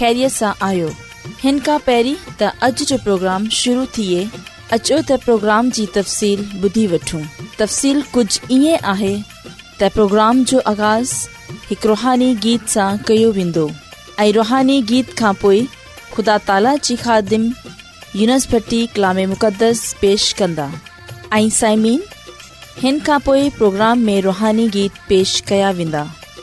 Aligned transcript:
ख़ैरीअ 0.00 0.28
सां 0.32 0.52
आयो 0.66 0.86
हिन 1.42 1.58
खां 1.64 1.78
पहिरीं 1.86 2.74
जो 2.86 2.96
प्रोग्राम 3.06 3.46
शुरू 3.56 3.84
थिए 3.96 4.20
अचो 4.76 4.98
त 5.08 5.18
प्रोग्राम 5.24 5.70
जी 5.78 5.82
तफ़सील 5.96 6.40
ॿुधी 6.66 6.86
वठूं 6.94 7.20
तफ़सील 7.60 8.02
कुझु 8.14 8.38
ईअं 8.60 9.12
پروگرام 9.94 10.36
جو 10.38 10.56
जो 10.56 10.62
आगाज़ 10.72 11.12
हिकु 11.70 11.88
रुहानी 11.88 12.28
गीत 12.46 12.62
सां 12.74 12.88
कयो 13.08 13.30
वेंदो 13.38 13.64
रुहानी 14.38 14.76
गीत 14.90 15.12
खां 15.18 15.34
خدا 15.42 15.68
ख़ुदा 16.14 16.36
ताला 16.48 16.72
خادم 16.76 17.02
खादिम 17.02 17.44
यूनिस्टर्टी 18.20 18.80
कलाम 18.96 19.16
مقدس 19.16 19.82
पेश 20.02 20.32
कंदा 20.40 20.70
प्रोग्राम 23.58 23.98
में 24.10 24.20
रुहानी 24.28 24.68
गीत 24.78 24.92
पेश 25.08 25.40
कया 25.50 25.70
वेंदा 25.80 26.06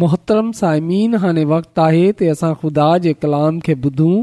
मोहतरम 0.00 0.50
साइमिन 0.58 1.14
हाणे 1.22 1.42
वक़्तु 1.52 1.80
आहे 1.84 2.04
त 2.20 2.32
असां 2.34 2.52
खुदा 2.62 2.88
जे 3.06 3.12
कलाम 3.24 3.54
खे 3.68 3.74
ॿुधूं 3.88 4.16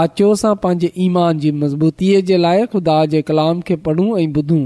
अचो 0.00 0.26
सां 0.42 0.50
पंहिंजे 0.64 0.88
ईमान 1.06 1.38
जी 1.44 1.50
मज़बूतीअ 1.62 2.18
जे 2.28 2.36
लाइ 2.44 2.66
खुदा 2.74 2.98
जे 3.14 3.20
कलाम 3.30 3.62
खे 3.70 3.76
पढ़ूं 3.86 4.04
ऐं 4.20 4.26
ॿुधूं 4.40 4.60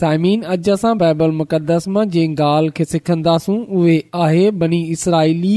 साइमिन 0.00 0.44
अॼु 0.52 0.72
असां 0.76 0.92
बाइबल 1.02 1.34
मुक़दस 1.40 1.88
मां 1.96 2.04
जंहिं 2.16 2.36
ॻाल्हि 2.52 2.70
खे 2.76 2.84
सिखन्दासूं 2.92 3.56
उहे 3.80 3.96
आहे 4.26 4.44
बनी 4.62 4.78
इसराईली 4.96 5.54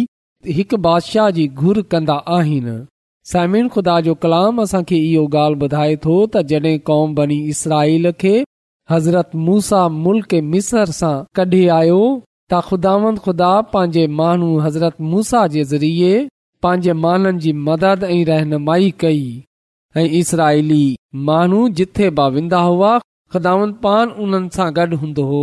हिकु 0.59 0.77
बादशाह 0.87 1.29
जी 1.39 1.45
घुर 1.65 1.81
कंदा 1.91 2.17
आहिनि 2.37 2.75
साइमन 3.33 3.67
ख़ुदा 3.75 3.95
जो 4.09 4.13
कलाम 4.23 4.61
असांखे 4.63 4.97
इहो 5.11 5.23
ॻाल्हि 5.39 5.61
ॿुधाए 5.67 5.95
थो 6.07 6.15
त 6.35 6.45
जड॒हिं 6.53 6.77
कौम 6.91 7.13
बनी 7.21 7.39
इसराइल 7.53 8.11
खे 8.23 8.35
हज़रत 8.93 9.39
मूसा 9.49 9.81
मुल्क 10.05 10.35
मिसर 10.55 10.95
सां 11.01 11.15
कढी 11.41 11.67
आयो 11.81 12.01
त 12.51 12.57
ख़ुदावंद 12.69 13.19
ख़ुदा 13.25 13.51
पंहिंजे 13.73 14.01
मानू 14.19 14.47
हज़रत 14.65 14.95
मूसा 15.11 15.39
जे 15.53 15.63
ज़रिए 15.71 16.09
पंहिंजे 16.65 16.93
माननि 17.05 17.39
जी 17.45 17.51
मदद 17.69 18.03
ऐं 18.09 18.25
रहनुमाई 18.29 18.89
कई 19.03 19.21
ऐं 20.01 20.05
इसराइली 20.19 20.83
माण्हू 21.29 21.61
जिथे 21.79 22.09
बि 22.19 22.27
विंदा 22.35 22.59
हुआ 22.67 22.91
ख़ुदावंद 23.35 23.75
पान 23.87 24.45
सां 24.57 24.67
गॾु 24.79 24.99
हूंदो 25.05 25.25
हो 25.31 25.41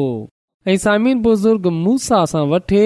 ऐं 0.66 0.76
सायमिन 0.84 1.22
बुज़ुर्ग 1.26 1.66
मूसा 1.80 2.20
सां 2.34 2.44
वठे 2.52 2.84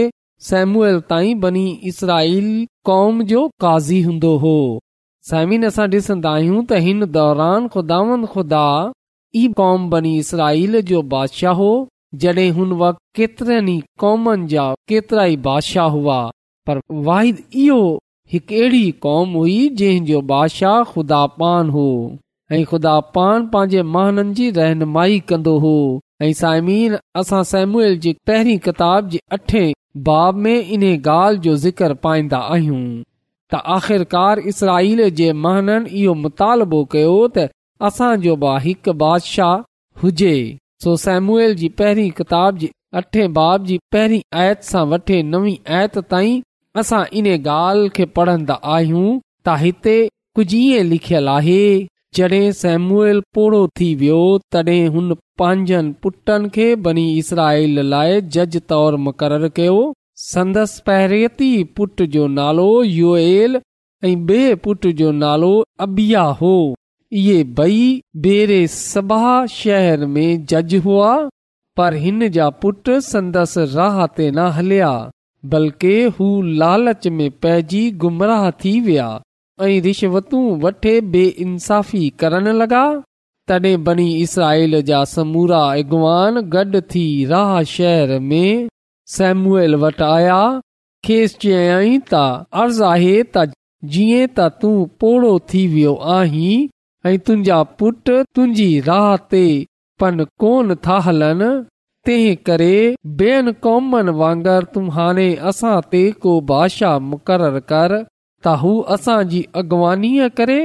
सेमुअल 0.51 1.01
ताईं 1.13 1.43
बनी 1.45 1.65
इसराईल 1.93 2.49
कौम 2.91 3.23
जो 3.33 3.43
काज़ी 3.67 4.01
हूंदो 4.09 4.31
हो 4.47 4.57
सामिन 5.33 5.67
असां 5.73 5.87
ॾिसंदा 5.99 6.33
आहियूं 6.39 6.65
त 6.65 6.81
हिन 6.89 7.09
दौरान 7.19 7.69
ख़ुदावंद 7.77 8.29
ख़ुदा 8.37 8.65
ई 9.41 9.53
क़ौम 9.61 9.87
बनी 9.97 10.15
इसराईल 10.25 10.81
जो 10.93 11.03
बादशाह 11.17 11.61
हो 11.63 11.71
जॾहिं 12.15 12.51
हुन 12.57 12.73
वक़्ति 12.81 13.03
केतिरनि 13.17 13.81
कॉमन 14.01 14.47
जा 14.47 14.73
केतरा 14.89 15.25
ई 15.25 15.37
बादशाह 15.47 15.87
हुआ 15.97 16.19
पर 16.67 16.81
वाहिद 17.09 17.43
इहो 17.63 17.99
हिकु 18.33 18.55
अहिड़ी 18.55 18.91
कौम 19.07 19.33
हुई 19.35 19.69
जंहिंजो 19.81 20.21
बादशाह 20.33 20.83
ख़ुदा 20.93 21.25
पान 21.41 21.71
हो 21.77 21.87
ऐं 22.53 22.65
ख़ुदा 22.73 22.99
पान 23.15 23.47
पंहिंजे 23.55 23.83
महननि 23.97 24.35
जी 24.39 24.51
रहनुमाई 24.59 25.19
कंदो 25.29 25.57
हो 25.65 25.75
ऐं 26.23 26.33
साइमीन 26.41 26.97
असां 27.23 27.43
सेम्युएल 27.53 27.99
जी 28.05 28.13
पहिरीं 28.27 28.59
किताब 28.67 29.09
जे 29.15 29.21
अठे 29.39 29.65
बाब 30.09 30.35
में 30.47 30.59
इन 30.61 30.83
ॻाल्हि 30.97 31.41
जो 31.49 31.57
ज़िक्र 31.65 31.95
पाईंदा 32.07 32.39
आहियूं 32.55 32.81
त 33.55 33.61
आख़िरकार 33.79 34.39
इसराईल 34.53 35.09
जे 35.23 35.33
महाननि 35.47 35.91
इहो 36.03 36.15
मुतालबो 36.23 36.85
कयो 36.95 37.19
त 37.39 37.49
असांजो 37.89 38.37
बि 38.45 38.55
हिकु 38.67 38.93
बादशाह 39.05 39.53
हुजे 40.03 40.35
सो 40.85 40.95
सेम्यूल 41.03 41.55
जी 41.61 41.69
पहिरीं 41.81 42.11
किताब 42.19 42.59
बाब 43.39 43.65
जी 43.69 43.79
पहिरीं 43.93 44.21
आयत 44.43 44.65
सां 44.73 46.33
असां 46.81 46.99
इन 47.19 47.27
ॻाल्हि 47.35 47.89
खे 47.99 48.05
पढ़ंदा 48.17 48.55
आहियूं 48.73 49.05
त 49.47 49.55
हिते 49.63 49.95
कुझ 50.39 50.49
लिखियल 50.89 51.29
आहे 51.35 51.61
जडे॒ 52.19 52.51
सेमूअल 52.59 53.21
पोड़ो 53.39 53.61
थी 53.81 53.87
वियो 54.03 54.19
तॾहिं 54.57 54.83
हुन 54.97 55.17
पांहिंजन 55.43 55.91
पुटनि 56.03 56.51
खे 56.59 56.67
बनी 56.89 57.07
इसराईल 57.25 57.83
लाइ 57.95 58.21
जज 58.39 58.61
तौरु 58.73 59.01
मुक़ररु 59.09 59.51
कयो 59.61 59.79
संदसि 60.29 61.49
पुट 61.79 62.03
जो 62.19 62.27
नालो 62.39 62.69
यूएल 62.93 63.59
ऐं 64.09 64.17
पुट 64.67 64.87
जो 65.03 65.11
नालो 65.25 65.51
अबिया 65.89 66.23
हो 66.43 66.55
इहे 67.19 67.43
बई 67.59 67.81
बेरे 68.25 68.61
सभा 68.69 69.25
शहर 69.59 70.05
में 70.15 70.45
जज 70.53 70.75
हुआ 70.85 71.13
पर 71.77 71.95
हिन 72.03 72.29
जा 72.37 72.49
पुटु 72.63 72.99
संदसि 73.07 73.65
राह 73.75 74.01
ते 74.17 74.27
न 74.31 74.47
हलिया 74.57 74.91
बल्कि 75.53 75.95
हू 76.19 76.27
लालच 76.63 77.07
में 77.19 77.29
पइजी 77.45 77.83
गुमराह 78.05 78.51
थी 78.65 78.73
विया 78.89 79.09
ऐं 79.67 79.81
रिश्वतूं 79.87 80.43
वठे 80.65 80.95
बेइंसाफ़ी 81.15 82.03
करण 82.23 82.49
लॻा 82.63 82.83
तॾहिं 83.51 83.75
बनी 83.85 84.09
इसराइल 84.23 84.81
जा 84.93 85.03
समूरा 85.17 85.61
ऐगवान 85.79 86.41
गॾु 86.57 86.81
थी 86.95 87.07
राह 87.33 87.53
शहर 87.75 88.19
में 88.31 88.69
सैमुअल 89.17 89.75
वटि 89.87 90.05
आया 90.13 90.39
खेसि 91.09 91.37
चयाईं 91.47 91.99
ता 92.15 92.25
अर्ज़ु 92.63 92.87
आहे 92.95 93.17
त 93.37 93.51
जीअं 93.95 94.27
त 94.39 94.53
तूं 94.63 94.77
पोड़ो 95.03 95.39
थी 95.53 95.67
वियो 95.77 95.95
आहीं 96.21 96.57
ऐं 97.07 97.19
तुंहिंजा 97.27 97.57
पुटु 97.81 98.15
तुंहिंजी 98.37 98.69
राह 98.87 99.09
ते 99.33 99.43
पन 100.03 100.25
कोन 100.43 100.75
था 100.87 100.95
हलनि 101.07 101.49
तंहिं 102.09 102.37
करे 102.49 102.71
ॿियनि 103.25 103.53
कौमनि 103.67 104.13
वांगुरु 104.21 104.67
तूं 104.77 104.85
हाणे 104.97 105.27
असां 105.51 105.75
ते 105.93 106.01
को 106.25 106.33
बादशाह 106.51 106.97
मुक़ररु 107.11 107.63
कर 107.73 107.93
त 107.99 108.55
हू 108.63 108.73
असांजी 108.97 109.43
अॻुवानी 109.63 110.13
करे 110.41 110.59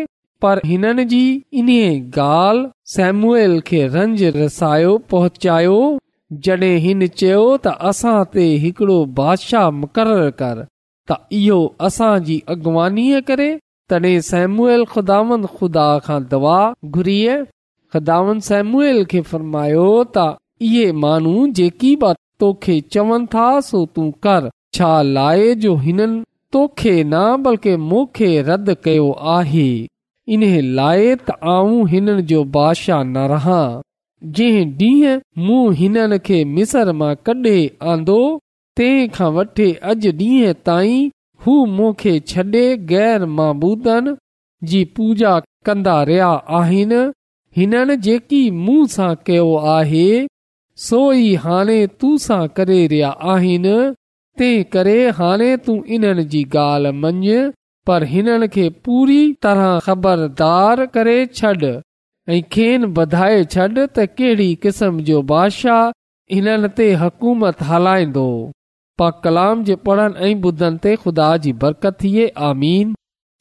पर 0.45 0.61
हिननि 0.71 1.05
जी 1.13 1.21
इन्हे 1.61 1.81
ॻाल्हि 2.25 2.69
सैम्युएल 2.95 3.55
खे 3.69 3.81
रंज 3.95 4.23
रसायो 4.41 4.97
पहुचायो 5.13 5.77
जड॒हिं 6.47 6.77
हिन 6.87 7.07
चयो 7.21 7.43
त 7.67 7.75
असां 7.91 8.17
ते 8.37 8.47
हिकिड़ो 8.65 8.99
बादशाह 9.21 9.67
मुक़ररु 9.81 10.29
कर 10.45 10.61
त 11.11 11.19
इहो 11.41 11.59
असांजी 11.89 12.37
अॻवानीअ 12.55 13.23
करे 13.31 13.49
तॾहिं 13.91 14.19
सेमूअल 14.31 14.83
ख़ुदावंद 14.91 15.45
ख़ुदा 15.55 15.85
खां 16.03 16.19
दवा 16.33 16.59
घुरी 16.97 17.15
ख़दावन 17.93 18.37
सेमूअल 18.47 18.99
खे 19.13 19.21
फ़र्मायो 19.31 19.87
त 20.17 20.23
इहे 20.67 20.83
माण्हू 21.05 21.33
जेकी 21.59 21.89
बोखे 22.03 22.75
चवनि 22.95 23.27
था 23.35 23.47
सो 23.71 23.81
तूं 23.95 24.05
कर 24.27 24.47
छा 24.77 24.91
लाइ 25.17 25.49
जो 25.65 25.73
हिननि 25.87 26.21
तोखे 26.55 26.93
न 27.03 27.23
बल्कि 27.47 27.73
मूंखे 27.89 28.29
रद्द 28.51 28.73
कयो 28.87 29.09
आहे 29.35 29.67
इन 30.37 30.47
लाइ 30.81 31.11
त 31.27 31.39
आऊं 31.55 31.83
हिननि 31.95 32.25
जो 32.33 32.43
बादिशाह 32.57 33.03
न 33.03 33.27
रहां 33.33 33.63
जंहिं 34.39 34.67
डींहुं 34.83 35.19
मूं 35.49 35.61
हिननि 35.81 36.21
खे 36.29 36.39
मिसर 36.57 36.93
मां 37.01 37.11
कढे 37.29 37.57
आंदो 37.95 38.19
तंहिं 38.81 39.09
खां 39.19 39.31
वठी 39.39 39.69
अॼु 39.93 40.15
ॾींहं 40.25 40.61
ताईं 40.71 40.99
हू 41.45 41.53
मूंखे 41.75 42.11
छडे॒ 42.31 42.73
गै़र 42.89 43.23
माबूदनि 43.37 44.11
जी 44.71 44.81
पूजा 44.97 45.29
कंदो 45.69 45.93
रहिया 46.09 46.27
आहिनि 46.57 46.99
हिननि 47.59 47.95
जेकी 48.07 48.41
मूं 48.65 48.83
सां 48.95 49.07
कयो 49.29 49.47
आहे 49.77 50.03
सो 50.89 50.99
ई 51.13 51.31
हाणे 51.45 51.77
तू 52.03 52.11
सां 52.27 52.39
करे 52.59 52.77
रहिया 52.93 53.09
आहिनि 53.33 53.73
तंहिं 54.41 54.67
करे 54.77 54.95
हाणे 55.21 55.49
तूं 55.65 55.79
इन्हनि 55.97 56.27
जी 56.35 56.43
ॻाल्हि 56.67 57.39
पर 57.89 58.03
हिननि 58.13 58.47
खे 58.57 58.67
पूरी 58.85 59.19
तरह 59.47 59.67
ख़बरदार 59.89 60.85
करे 60.97 61.17
छड 61.41 61.65
ऐं 61.73 62.41
खेनि 62.55 62.89
छॾ 63.17 63.67
त 63.79 64.09
कहिड़ी 64.21 64.49
किस्म 64.67 65.03
जो 65.11 65.25
बादशाह 65.35 65.83
हिननि 66.37 66.71
ते 66.81 66.87
हुकूमत 67.03 67.65
हलाईंदो 67.73 68.27
पा 69.01 69.09
कलाम 69.25 69.63
जे 69.67 69.75
पढ़नि 69.87 70.19
ऐं 70.25 70.33
ॿुधनि 70.47 70.77
ते 70.81 70.91
खुदा 71.03 71.27
जी 71.43 71.51
बरकत 71.61 71.95
थिए 72.01 72.25
आमीन 72.47 72.89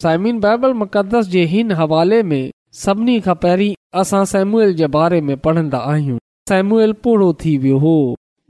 साइमिन 0.05 0.39
बाइबल 0.45 0.73
मुक़दस 0.83 1.27
जे 1.35 1.43
हिन 1.55 1.73
हवाले 1.81 2.21
में 2.31 2.45
सभिनी 2.83 3.17
खां 3.27 3.35
पहिरीं 3.43 3.75
असां 4.03 4.23
सेम्यूल 4.31 4.73
जे 4.79 4.87
बारे 4.95 5.21
में 5.27 5.35
पढ़न्दा 5.47 5.79
आहियूं 5.91 6.17
सेमुएल 6.53 6.93
पुड़ो 7.07 7.29
थी 7.45 7.53
वियो 7.65 7.79
हो 7.85 7.93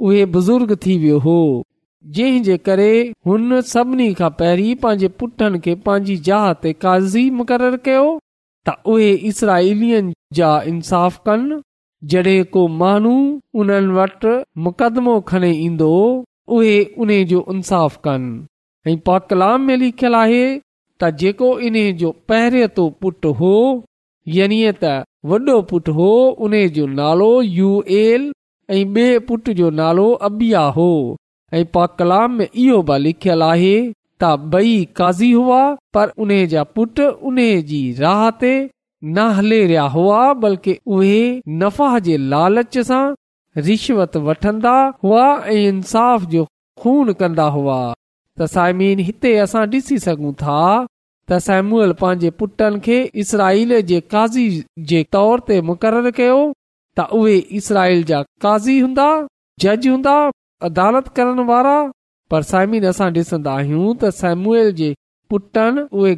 उहे 0.06 0.22
बुज़ुर्ग 0.36 0.76
थी 0.86 0.96
वियो 1.06 1.18
हो 1.26 1.36
जिनी 2.18 4.08
खां 4.20 4.30
पहिरीं 4.44 4.74
पंहिंजे 4.86 5.08
पुटनि 5.22 5.60
खे 5.66 5.74
पंहिंजी 5.88 6.16
जह 6.30 6.46
ते 6.62 6.72
काज़ी 6.86 7.24
मुक़ररु 7.42 7.82
कयो 7.90 8.06
त 8.66 8.78
उहे 8.92 10.00
जा 10.40 10.52
इंसाफ़ 10.74 11.20
कनि 11.30 11.60
जडे॒ 12.14 12.48
को 12.56 12.66
माण्हू 12.84 13.14
उन्हनि 13.62 13.94
वटि 14.00 14.38
मुक़दमो 14.68 15.20
खणे 15.32 15.50
ईंदो 15.68 15.86
उहे 16.56 16.78
उन 17.04 17.10
जो 17.32 17.44
इनसाफ़ 17.52 17.96
कनि 18.06 18.92
ऐं 18.92 18.96
पाकलाम 19.08 19.60
में 19.70 19.76
लिखियलु 19.82 20.16
आहे 20.22 20.44
त 21.00 21.10
जेको 21.22 21.48
इन्हे 21.68 21.84
जो 22.02 22.10
पहिरियों 22.30 22.68
तो 22.78 22.88
पुट 23.02 23.26
हो 23.40 23.52
यानी 24.38 24.58
त 24.82 24.90
वॾो 25.32 25.60
पुटु 25.70 25.92
हो 26.00 26.08
उन 26.46 26.54
जो 26.78 26.86
नालो 27.00 27.30
यू 27.58 27.70
एल 28.02 28.22
ऐं 28.76 28.82
बे 28.96 29.06
पुट 29.28 29.50
जो 29.60 29.70
नालो 29.80 30.08
अबिया 30.28 30.60
हो 30.78 30.88
ऐं 31.58 31.64
पाकलाम 31.76 32.36
में 32.40 32.46
इहो 32.64 32.82
बि 32.90 32.98
लिखियलु 33.06 33.46
आहे 33.52 33.74
त 34.20 34.36
बई 34.54 34.74
काज़ी 35.00 35.30
हुआ 35.32 35.60
पर 35.96 36.12
उन 36.26 36.30
जा 36.54 36.62
पुट 36.76 37.00
उन 37.30 37.36
जी 37.72 37.82
राह 38.04 38.22
ते 38.42 38.52
न 39.16 39.30
हले 39.40 39.62
रिया 39.72 39.84
हुआ 39.98 40.20
बल्कि 40.44 40.76
उहे 40.98 41.20
नफ़ाह 41.64 41.98
जे 42.10 42.16
लालच 42.32 42.78
सां 42.92 43.02
रिश्वत 43.56 44.16
वठंदा 44.26 44.74
हुआ 45.04 45.24
ऐं 45.44 45.54
इंसाफ़ 45.68 46.24
जो 46.34 46.44
खून 46.82 47.12
कन्दा 47.20 47.44
हुआ 47.56 47.78
त 48.40 48.46
साइमीन 48.54 48.98
हिते 49.08 49.34
असां 49.44 49.66
ॾिसी 49.72 49.98
सघूं 50.06 50.32
था 50.42 50.58
त 51.30 51.38
सेमूअल 51.46 51.92
पंहिंजे 52.02 52.30
पुटनि 52.38 52.78
खे 52.84 53.00
इसराईल 53.22 53.80
जे 53.90 54.00
काज़ी 54.12 54.46
जे 54.92 55.02
तौर 55.12 55.40
ते 55.48 55.60
मुक़ररु 55.70 56.10
कयो 56.18 56.38
त 56.98 57.06
उहे 57.18 57.34
इसराईल 57.60 58.02
जा 58.10 58.20
काज़ी 58.46 58.78
हूंदा 58.78 59.08
जज 59.64 59.88
हूंदा 59.88 60.14
अदालत 60.68 61.08
करण 61.16 61.40
वारा 61.50 61.74
पर 62.30 62.42
साइमीन 62.52 62.86
असां 62.92 63.12
डि॒संदा 63.14 63.52
आहियूं 63.60 63.94
त 64.02 64.10
सेमूअल 64.22 64.70
जे 64.82 64.94
पुटनि 65.30 65.82
उहे 66.00 66.14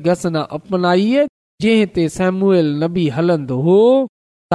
अपनाई 0.57 1.13
जंहिं 1.63 1.81
हिते 1.81 2.09
सेमूअल 2.19 2.73
न 2.83 3.09
हलंदो 3.19 3.61
हो 3.71 3.79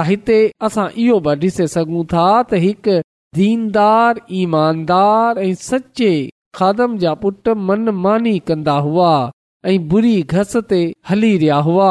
हिते 0.08 0.38
असां 0.66 0.86
इहो 1.04 1.18
बि 1.26 1.34
ॾिसे 1.48 1.66
सघूं 1.74 2.04
था 2.12 2.26
त 2.48 2.60
हिकु 2.64 2.96
दीनदार 3.38 4.20
ईमानदार 4.42 5.38
ऐं 5.46 5.54
सचे 5.70 6.12
खादम 6.58 6.96
जा 7.04 7.12
पुट 7.22 7.48
मन 7.70 7.88
मानी 8.04 8.38
कंदा 8.50 8.74
हुआ 8.86 9.10
ऐं 9.72 9.78
बुरी 9.90 10.14
घस 10.34 10.56
ते 10.70 10.80
हली 11.10 11.34
रहिया 11.36 11.56
हुआ 11.68 11.90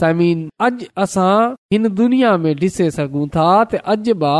समीन 0.00 0.40
अॼु 0.66 0.86
असां 1.04 1.34
हिन 1.72 1.88
दुनिया 2.00 2.36
में 2.44 2.54
ॾिसे 2.64 2.86
सघूं 2.98 3.26
था 3.36 3.48
त 3.72 3.82
अॼु 3.94 4.14
बि 4.24 4.36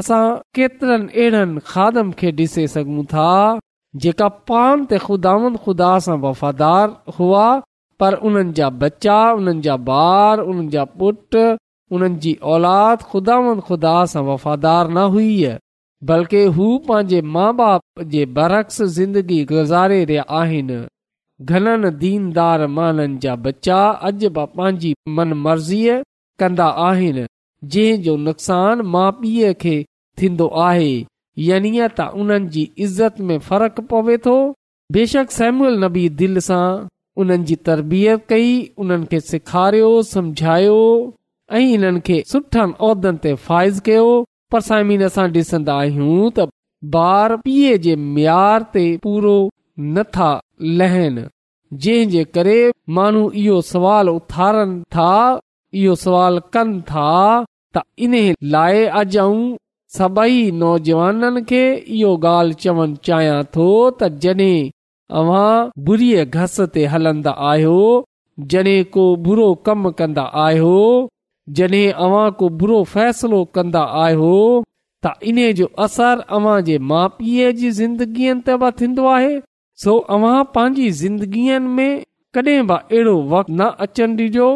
असां 0.00 0.24
केतरन 0.58 1.06
अहिड़नि 1.22 2.12
खे 2.18 2.30
ॾिसे 2.44 2.66
सघूं 2.76 3.04
था 3.14 3.30
जेका 4.04 4.28
पान 4.48 4.84
ते 4.90 4.96
ख़ुदावन 5.06 5.54
ख़ुदा 5.64 5.90
सां 6.06 6.16
वफ़ादार 6.26 6.86
हुआ 7.18 7.44
पर 8.00 8.14
उन्हनि 8.28 8.52
जा 8.58 8.68
बच्चा 8.82 9.18
उन्हनि 9.38 9.60
जा 9.68 9.74
ॿार 9.92 10.44
पुट 10.98 11.24
उन्हनि 11.96 12.18
जी 12.24 12.32
औलाद 12.54 13.02
खुदा 13.10 13.36
वंदा 13.46 13.92
सां 14.12 14.22
वफ़ादार 14.24 14.88
न 14.88 15.04
हुई 15.14 15.32
बल्कि 16.10 16.42
हू 16.56 16.66
पंहिंजे 16.88 17.20
माउ 17.36 17.52
बाप 17.60 18.02
जे 18.12 18.24
बरक्स 18.38 18.82
जिंदगी 18.96 19.38
गुज़ारे 19.52 20.02
रहिया 20.10 20.24
आहिनि 20.40 20.76
घणनि 21.52 21.90
दीनदार 22.02 22.66
माननि 22.76 23.18
जा 23.24 23.34
बच्चा 23.46 23.80
अॼु 24.10 24.30
बि 24.38 24.44
पंहिंजी 24.58 24.92
मन 25.18 25.32
मर्ज़ीअ 25.46 25.96
कंदा 26.42 26.68
आहिनि 26.88 27.24
जंहिंजो 27.76 28.16
नुक़सान 28.28 28.80
माउ 28.96 29.10
पीउ 29.22 29.52
खे 29.64 29.74
थींदो 30.20 30.48
आहे 30.68 30.92
यानि 31.48 31.70
त 31.98 32.08
उन्हनि 32.24 32.48
जी 32.58 32.70
इज़त 32.88 33.20
में 33.30 33.38
फ़र्कु 33.48 33.82
पवे 33.94 34.18
थो 34.28 34.36
बेशक 34.98 35.30
सेम्यूल 35.40 35.82
नबी 35.86 36.08
दिलि 36.22 36.40
सां 36.50 36.64
उन्हनि 37.22 37.44
जी 37.52 37.56
तरबियत 37.70 38.26
कई 38.34 38.50
उन्हनि 38.84 39.06
खे 39.14 39.20
सेखारियो 39.32 39.90
सम्झायो 40.14 40.74
ऐं 41.56 41.66
इन्हनि 41.74 42.00
खे 42.06 42.16
सुठनि 42.30 42.72
उहिदनि 42.86 43.18
ते 43.26 43.34
फाइज़ 43.46 43.80
कयो 43.86 44.08
पर 44.54 44.60
समीन 44.68 45.02
असां 45.08 45.26
डि॒सन्दा 45.36 45.74
आहियूं 45.80 46.30
त 46.38 46.46
ॿार 46.96 47.34
पीए 47.44 47.70
जे 47.84 47.94
म्यार 48.14 48.64
ते 48.74 48.82
पूरो 49.04 49.32
नथा 49.94 50.26
लहनि 50.80 51.24
जंहिंजे 51.86 52.22
करे 52.36 52.58
माण्हू 52.98 53.22
इहो 53.44 53.60
सवाल 53.70 54.08
उथारनि 54.10 54.78
था 54.96 55.08
इहो 55.80 55.94
सवाल 56.04 56.38
कनि 56.56 56.80
था 56.90 57.06
त 57.76 57.82
इन 58.06 58.14
लाइ 58.56 58.84
अॼु 59.00 59.26
सभई 59.98 60.38
नौजवाननि 60.60 61.42
खे 61.50 61.64
इहो 61.98 62.14
ॻाल्हि 62.36 62.60
चवणु 62.66 63.00
चाहियां 63.08 63.42
थो 63.56 63.68
त 64.02 64.10
जडे॒ 64.26 65.26
बुरी 65.88 66.08
घस 66.24 66.60
ते 66.74 66.86
हलंदा 66.94 67.32
आहियो 67.50 67.80
जडे॒ 68.54 68.90
को 68.98 69.04
बुरो 69.28 69.52
कम 69.68 69.90
कंदा 70.02 70.30
आहियो 70.46 70.76
जॾहिं 71.56 71.92
अव्हां 72.06 72.30
को 72.38 72.48
बुरो 72.60 72.82
फैसलो 72.94 73.44
कंदा 73.58 73.82
आहियो 74.04 74.38
त 75.04 75.12
इन 75.30 75.38
जो 75.60 75.66
असर 75.84 76.20
अव्हां 76.38 76.56
जे 76.68 76.78
माउ 76.92 77.08
पीउ 77.18 77.52
जी 77.60 77.70
ज़िंदगीअ 77.80 78.34
ते 78.48 78.56
बि 78.62 78.70
थींदो 78.80 79.04
आहे 79.16 79.30
सो 79.84 79.92
अवां 80.16 80.34
पंहिंजी 80.56 80.88
ज़िंदगीअ 81.02 81.58
में 81.76 82.02
कॾहिं 82.38 82.60
बि 82.70 82.74
अहिड़ो 82.78 83.14
वक़्तु 83.32 83.54
न 83.60 83.68
अचणु 83.86 84.16
ॾिजो 84.26 84.48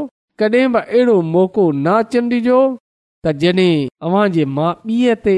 कॾहिं 0.43 0.67
बि 0.77 0.81
अहिड़ो 0.85 1.17
मौक़ो 1.35 1.65
न 1.85 1.87
अचण 2.03 2.29
ॾिजो 2.39 2.59
त 3.25 3.33
जड॒हिं 3.45 3.89
अवां 4.11 4.27
जे 4.37 4.45
माउ 4.59 4.75
पीउ 4.89 5.15
ते 5.29 5.37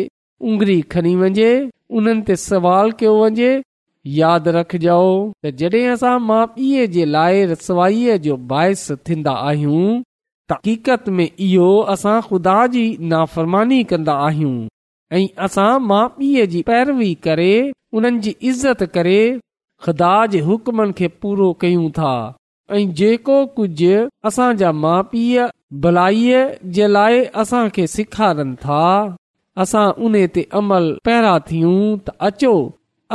उंगरी 0.50 0.78
खणी 0.96 1.14
वञे 1.23 1.52
उन्हनि 2.00 2.26
ते 2.30 2.37
सवाल 2.46 2.90
कयो 3.02 3.12
वञे 3.26 3.52
यादि 4.20 4.56
रखजॉ 4.58 5.00
त 5.42 5.54
जॾहिं 5.62 5.84
असां 5.96 6.16
माउ 6.32 6.50
पीउ 6.58 6.88
जे 6.99 7.04
लाइ 7.18 7.46
रसवाईअ 7.52 8.18
जो 8.28 8.40
बाहिस 8.54 8.84
थींदा 9.08 9.37
आहियूं 9.52 9.84
तकीक़त 10.52 11.08
में 11.18 11.26
इहो 11.44 11.68
असां 11.92 12.16
ख़ुदा 12.24 12.56
जी 12.72 12.82
नाफ़रमानी 13.10 13.82
कंदा 13.92 14.14
आहियूं 14.24 14.56
ऐं 15.18 15.26
असां 15.46 15.68
माउ 15.92 16.08
पीउ 16.16 16.44
जी 16.54 16.60
पैरवी 16.70 17.12
करे 17.26 17.52
उन्हनि 18.00 18.20
जी 18.26 18.34
इज़त 18.50 18.82
करे 18.96 19.18
ख़ुदा 19.86 20.10
जे 20.34 20.40
हुक्मनि 20.48 20.92
खे 20.98 21.08
पूरो 21.22 21.48
कयूं 21.64 21.88
था 22.00 22.12
ऐं 22.76 22.84
जेको 23.00 23.38
कुझ 23.60 23.94
असांजा 24.30 24.72
माउ 24.82 25.02
पीउ 25.14 25.46
भलाईअ 25.84 26.44
जे 26.78 26.86
लाइ 26.98 27.24
असां 27.44 27.62
खे 27.78 27.86
था 28.16 28.82
असां 29.64 29.86
उन 30.08 30.14
ते 30.36 30.46
अमल 30.62 30.92
पैरा 31.08 31.32
थियूं 31.48 31.78
त 32.04 32.18
अचो 32.28 32.54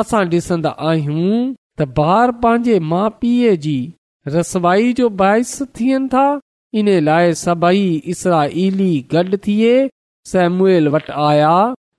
असां 0.04 0.26
डि॒संदा 0.34 0.74
आहियूं 0.90 1.32
त 1.78 1.92
ॿार 2.12 2.32
पंहिंजे 2.44 2.80
माउ 2.94 3.10
पीउ 3.22 3.56
जी 3.68 3.78
रसवाई 4.38 4.94
जो 5.02 5.08
बाहिस 5.24 5.60
थियनि 5.80 6.08
था 6.14 6.28
इन 6.78 6.88
लाइ 7.04 7.34
सभई 7.44 7.86
इसरा 8.12 8.44
इली 8.64 8.90
गॾु 9.14 9.38
थिए 9.46 9.72
सेम्य 10.32 10.80
वटि 10.96 11.14
आया 11.28 11.54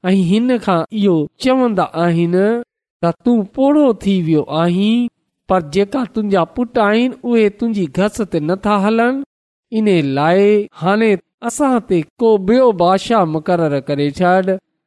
ऐं 0.07 0.13
हिनखां 0.31 0.79
इहो 0.99 1.15
चवन्दा 1.45 1.85
आहिनि 2.03 2.43
त 3.05 3.13
तूं 3.25 3.35
पुड़ो 3.57 3.87
थी 4.05 4.15
वियो 4.29 4.43
आहीं 4.61 4.93
पर 5.53 5.63
जेका 5.77 6.05
तुंहिंजा 6.15 6.45
पुट 6.57 6.79
आहिनि 6.87 7.17
उहे 7.31 7.49
तुंहिंजी 7.61 7.87
घस 8.05 8.21
ते 8.35 8.41
नथा 8.51 8.77
हलनि 8.85 9.79
इन 9.81 9.89
लाइ 10.21 10.47
हाणे 10.85 11.11
असां 11.51 11.73
ते 11.91 12.01
को 12.23 12.31
बियो 12.51 12.71
बादशाह 12.85 13.25
मुक़रर 13.35 13.79
करे 13.91 14.11
छॾ 14.21 14.35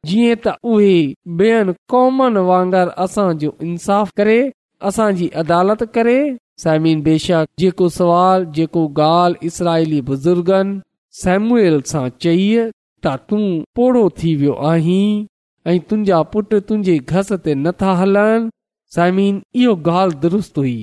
जीअं 0.08 0.40
त 0.46 0.56
उहे 0.72 0.94
बेयनि 1.42 1.72
कॉमनि 1.94 2.42
वांगर 2.50 2.88
असांजो 3.06 3.50
इंसाफ़ 3.72 4.10
करे 4.22 4.38
असांजी 4.90 5.28
अदालत 5.44 5.82
करे 5.98 6.16
साइमिन 6.62 7.00
बेशक 7.06 7.46
जेको 7.58 7.88
सुवाल 7.94 8.44
जेको 8.56 8.82
ॻाल्हि 9.02 9.46
इसराइली 9.46 10.00
बुज़ुर्गनि 10.10 10.80
सेमुएल 11.22 11.80
सां 11.92 12.02
चई 12.26 12.48
त 13.06 13.14
तूं 13.30 13.46
पोड़ो 13.76 14.02
थी 14.18 14.34
वियो 14.42 14.52
आहीं 14.72 15.08
ऐं 15.72 15.78
तुंहिंजा 15.88 16.20
पुटु 16.34 16.60
तुंहिंजे 16.68 16.96
घस 17.14 17.32
ते 17.46 17.54
नथा 17.64 17.94
हलनि 18.02 18.48
साइमिन 18.96 19.40
इहो 19.62 19.74
ॻाल्हि 19.92 20.18
दुरुस्त 20.26 20.58
हुई 20.62 20.76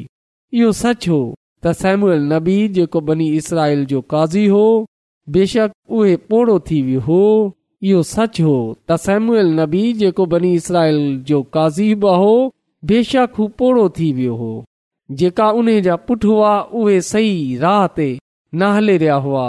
इहो 0.59 0.71
सच 0.81 1.07
हो 1.13 1.19
त 1.63 1.73
सेमुएल 1.83 2.25
नबी 2.33 2.57
जेको 2.79 3.01
बनी 3.11 3.27
इसराइल 3.41 3.85
जो 3.93 4.01
काज़ी 4.15 4.45
हो 4.55 4.65
बेशक 5.37 5.77
उहे 5.99 6.15
पोड़ो 6.33 6.57
थी 6.71 6.81
वियो 6.89 7.05
हो 7.11 7.23
इहो 7.91 8.01
सच 8.13 8.41
हो 8.47 8.57
त 8.89 8.99
सेमुएल 9.05 9.53
नबी 9.61 9.83
जेको 10.03 10.25
बनी 10.35 10.53
इसराइल 10.63 10.99
जो 11.31 11.41
काज़ी 11.57 11.87
काज़ीब 11.87 12.05
हो 12.23 12.33
बेशक 12.93 13.39
हू 13.39 13.47
पोड़ो 13.63 13.87
थी 13.99 14.11
वियो 14.19 14.35
हो 14.43 14.51
जेका 15.19 15.49
उन 15.59 15.69
जा 15.85 15.95
पुट 16.07 16.25
हुआ 16.25 16.59
उहे 16.79 16.99
सही 17.11 17.57
राह 17.61 17.85
ते 17.95 18.07
न 18.55 18.71
हले 18.75 18.97
रहिया 18.97 19.15
हुआ 19.25 19.45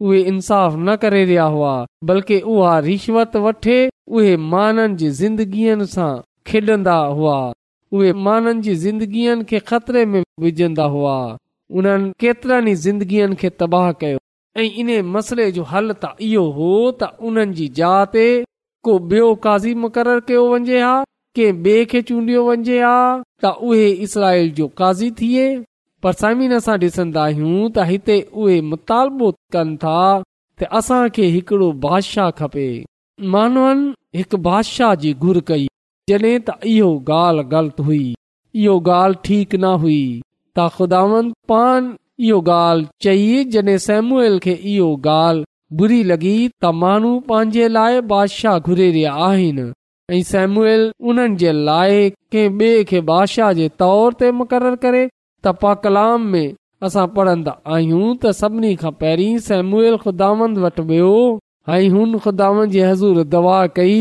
उहे 0.00 0.20
इंसाफ़ 0.30 0.74
न 0.76 0.96
करे 1.02 1.24
रहिया 1.24 1.44
हुआ 1.54 1.70
बल्कि 2.08 2.40
उहा 2.54 2.78
रिश्वत 2.86 3.36
वठे 3.44 3.78
उहे 4.08 4.36
माननि 4.54 4.96
जी 5.02 5.08
ज़िंदगीअ 5.20 5.84
सां 5.94 6.10
खेॾंदा 6.50 6.96
हुआ 7.20 7.36
उहे 7.92 8.12
माननि 8.26 8.60
जी 8.68 8.74
ज़िंदगीअ 8.84 9.36
खे 9.52 9.58
ख़तरे 9.70 10.04
में 10.12 10.22
विझंदा 10.46 10.84
हुआ 10.96 11.14
उन्हनि 11.80 12.10
केतिरनि 12.20 12.74
जिंदगीअनि 12.86 13.36
खे 13.40 13.50
तबाह 13.60 13.90
कयो 14.02 14.18
ऐं 14.62 14.70
इन 14.82 14.90
मसले 15.14 15.50
जो 15.52 15.62
हल 15.72 15.92
त 16.04 16.12
इहो 16.28 16.44
हो 16.58 16.70
त 17.02 17.10
उन्हनि 17.30 17.54
जी 17.60 17.68
जात 17.80 18.12
ते 18.12 18.28
को 18.88 18.98
बियों 19.12 19.34
काज़ी 19.48 19.74
मुक़रर 19.86 20.20
कयो 20.30 20.46
वञे 20.52 20.80
हा 20.82 20.94
के 21.36 21.50
बे 21.64 21.72
खे 21.90 22.00
चूंडियो 22.08 22.42
वञे 22.48 22.76
हा 22.82 22.98
त 23.44 23.46
उहे 23.70 23.88
इसराईल 24.04 24.50
जो 24.58 24.66
काज़ी 24.80 25.10
थिए 25.20 25.46
पर 26.04 26.12
समीन 26.20 26.52
असां 26.58 26.76
डि॒सन्दा 26.84 27.24
आहियूं 27.30 27.56
त 27.74 27.84
हिते 27.90 28.16
उहे 28.44 28.56
मुतालबो 28.68 29.28
कनि 29.56 29.74
था 29.82 29.96
त 30.22 30.70
असांखे 30.80 31.26
हिकिड़ो 31.36 31.68
बादशाह 31.84 32.30
खपे 32.40 32.64
मानवन 33.36 33.84
हिकु 34.20 34.40
बादशाह 34.48 34.94
जी 35.04 35.12
घुर 35.28 35.42
कई 35.52 35.68
जड॒हिं 36.12 36.34
त 36.50 36.56
इहो 36.76 36.90
ॻाल्हि 37.20 37.46
ग़लति 37.54 37.88
हुई 37.92 38.00
इहो 38.16 38.78
ॻाल्हि 39.02 39.20
ठीक 39.30 39.54
न 39.60 39.74
हुई 39.86 40.00
त 40.58 40.68
ख़ुदान 40.80 41.30
पाण 41.54 41.92
इहो 42.30 42.40
ॻाल्हि 42.60 43.10
चई 43.10 43.48
जड॒ 43.56 43.76
सेमुएल 43.92 44.38
खे 44.48 44.58
इहो 44.76 44.90
ॻाल्हि 45.20 45.44
बुरी 45.82 46.02
लॻी 46.12 46.36
त 46.64 46.76
माण्हू 46.84 47.16
पंहिंजे 47.32 47.68
लाइ 47.80 48.04
बादशाह 48.14 48.58
घुरे 48.66 48.90
रहिया 48.92 49.18
आहिनि 49.30 49.72
ऐं 50.14 50.22
सेम्यूअल 50.22 50.82
उन्हनि 51.10 51.36
जे 51.40 51.52
लाइ 51.66 51.94
कंहिं 52.32 52.50
ॿिए 52.58 52.82
खे 52.90 52.98
बादशाह 53.10 53.52
जे 53.60 53.66
तौर 53.82 54.12
ते 54.18 54.26
मुक़ररु 54.40 54.76
करे 54.84 55.00
त 55.46 55.72
कलाम 55.86 56.20
में 56.32 56.54
असां 56.88 57.06
पढ़ंदा 57.16 57.52
आहियूं 57.76 58.10
त 58.22 58.30
सभिनी 58.40 58.70
खां 58.82 58.92
पहिरीं 59.00 59.32
सेम्यूल 59.46 59.96
ख़ुदांद 60.04 60.58
वटि 60.66 60.82
वियो 60.90 61.10
ऐं 61.74 61.88
हुन 61.94 62.14
हज़ूर 62.26 63.22
दवा 63.34 63.56
कई 63.78 63.96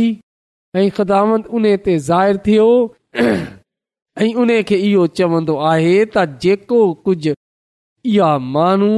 ऐं 0.81 0.85
ख़ुदांद 0.99 1.47
उन 1.59 1.65
ते 1.87 1.97
ज़ाहिरु 2.09 2.41
थियो 2.49 2.67
ऐं 4.23 4.29
उन 4.43 4.51
खे 4.67 4.77
इहो 4.91 5.07
चवंदो 5.21 5.55
आहे 5.71 5.95
त 6.17 6.27
जेको 6.45 6.83
इहा 7.15 8.29
माण्हू 8.57 8.93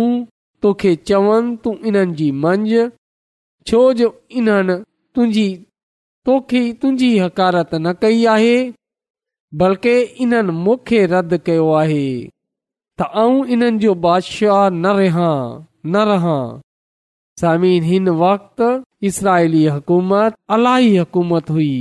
तोखे 0.66 0.92
चवनि 1.08 1.56
तूं 1.64 1.74
इन्हनि 1.90 2.16
जी 2.22 2.30
मंझ 2.48 2.70
छो 3.72 3.82
जो 4.02 4.12
इन्हनि 4.42 4.76
तुंहिंजी 5.16 5.48
तोखे 6.28 6.62
तुंहिंजी 6.80 7.08
हकारत 7.24 7.70
न 7.74 7.92
कई 8.04 8.26
आहे 8.32 8.56
बल्कि 9.62 9.94
इन्हनि 10.26 10.52
मूंखे 10.64 10.98
रद्द 11.12 11.36
कयो 11.50 11.68
आहे 11.82 12.06
त 12.24 13.08
आऊं 13.22 13.38
इन्हनि 13.56 13.78
जो 13.84 13.94
बादशाह 14.08 14.60
न 14.70 14.92
रहिया 14.98 15.30
न 15.94 16.04
रहां 16.12 16.42
सामिन 17.42 17.88
हिन 17.92 18.10
वक़्ति 18.24 18.70
इसराइली 19.12 19.64
हुकूमत 19.76 20.38
अलाई 20.58 20.92
हुकूमत 20.98 21.54
हुई 21.56 21.72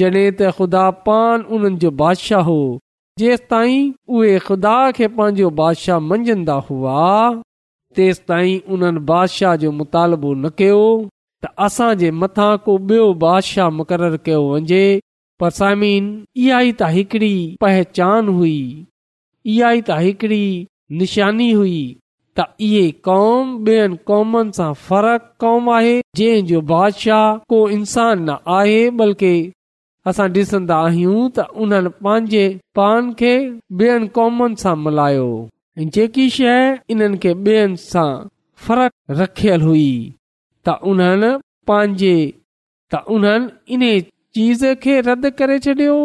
जड॒हिं 0.00 0.28
त 0.30 0.54
ख़ुदा 0.60 0.84
पान 1.08 1.48
उन्हनि 1.58 1.80
जो 1.86 1.94
बादिशाह 2.04 2.46
हो 2.54 2.58
जेसि 3.22 3.44
ताईं 3.54 3.88
उहे 4.18 4.36
ख़ुदा 4.48 4.76
खे 4.98 5.10
पंहिंजो 5.18 5.50
बादशाह 5.62 6.04
मंझंदा 6.10 6.58
हुआ 6.72 7.08
तेसि 8.00 8.24
ताईं 8.32 8.72
उन्हनि 8.76 9.04
बादशाह 9.12 9.56
जो 9.64 9.72
मुतालबो 9.80 10.34
न 10.42 10.56
कयो 10.62 10.82
त 11.42 11.44
असां 11.64 11.90
जे 11.98 12.10
मथां 12.20 12.52
को 12.64 12.72
ॿियो 12.88 13.04
बादशाह 13.24 13.68
मुक़ररु 13.80 14.16
कयो 14.26 14.40
वञे 14.52 14.86
पर 15.40 15.50
समीन 15.58 16.04
इहा 16.44 16.60
ई 16.68 16.72
त 16.80 16.86
हिकड़ी 16.94 17.34
पहचान 17.64 18.28
हुई 18.38 18.58
इहा 19.52 19.68
ई 19.78 19.80
त 19.88 19.98
हिकिड़ी 20.06 20.46
निशानी 21.02 21.50
हुई 21.58 21.78
त 22.38 22.46
इहे 22.70 22.82
कौम 23.10 23.54
ॿियनि 23.68 23.96
क़ौमनि 24.10 24.56
सां 24.58 24.72
फ़र्क़ु 24.88 25.30
क़ौम 25.44 25.68
आहे 25.76 25.94
जंहिं 26.22 26.42
जो 26.50 26.60
बादशाह 26.72 27.30
को 27.52 27.60
इन्सानु 27.76 28.24
न 28.24 28.36
आहे 28.58 28.82
बल्कि 29.02 29.32
असां 30.10 30.28
ॾिसंदा 30.42 30.80
आहियूं 30.90 31.22
त 31.38 31.48
उन्हनि 31.66 31.94
पांजे 32.08 32.44
पान 32.82 33.12
खे 33.24 33.32
ॿियनि 33.82 34.10
क़ौमनि 34.20 34.60
सां 34.66 34.76
मल्हायो 34.84 35.28
जेकी 35.98 36.28
शइ 36.36 36.60
इन्हनि 36.96 37.22
खे 37.26 37.34
ॿियनि 37.54 37.82
सां 37.88 38.10
फ़र्क़ु 38.66 39.20
रखियलु 39.22 39.66
हुई 39.74 39.88
त 40.68 41.40
पंहिंजे 41.68 42.16
त 42.92 42.94
उन्हनि 43.14 43.74
इन 43.74 43.82
चीज़ 44.36 44.62
खे 44.84 44.94
रद्द 45.08 45.24
करे 45.38 45.58
छॾियो 45.64 45.96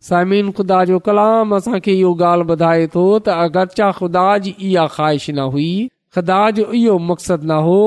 सामीन 0.08 0.50
ख़ुदा 0.58 0.82
जो 0.90 0.98
कलाम 1.06 1.54
असांखे 1.56 1.92
इहो 1.96 2.12
ॻाल्हि 2.28 2.46
ॿुधाए 2.56 2.86
थो 2.94 3.04
त 3.24 3.36
अगरचा 3.46 3.90
ख़ुदा 3.98 4.26
जी 4.46 4.54
इहा 4.68 4.86
ख़्वाहिश 4.96 5.26
न 5.38 5.48
हुई 5.56 5.68
ख़ुदा 6.14 6.40
जो 6.58 6.64
इहो 6.82 6.98
मक़सदु 7.10 7.46
न 7.50 7.60
हो 7.68 7.82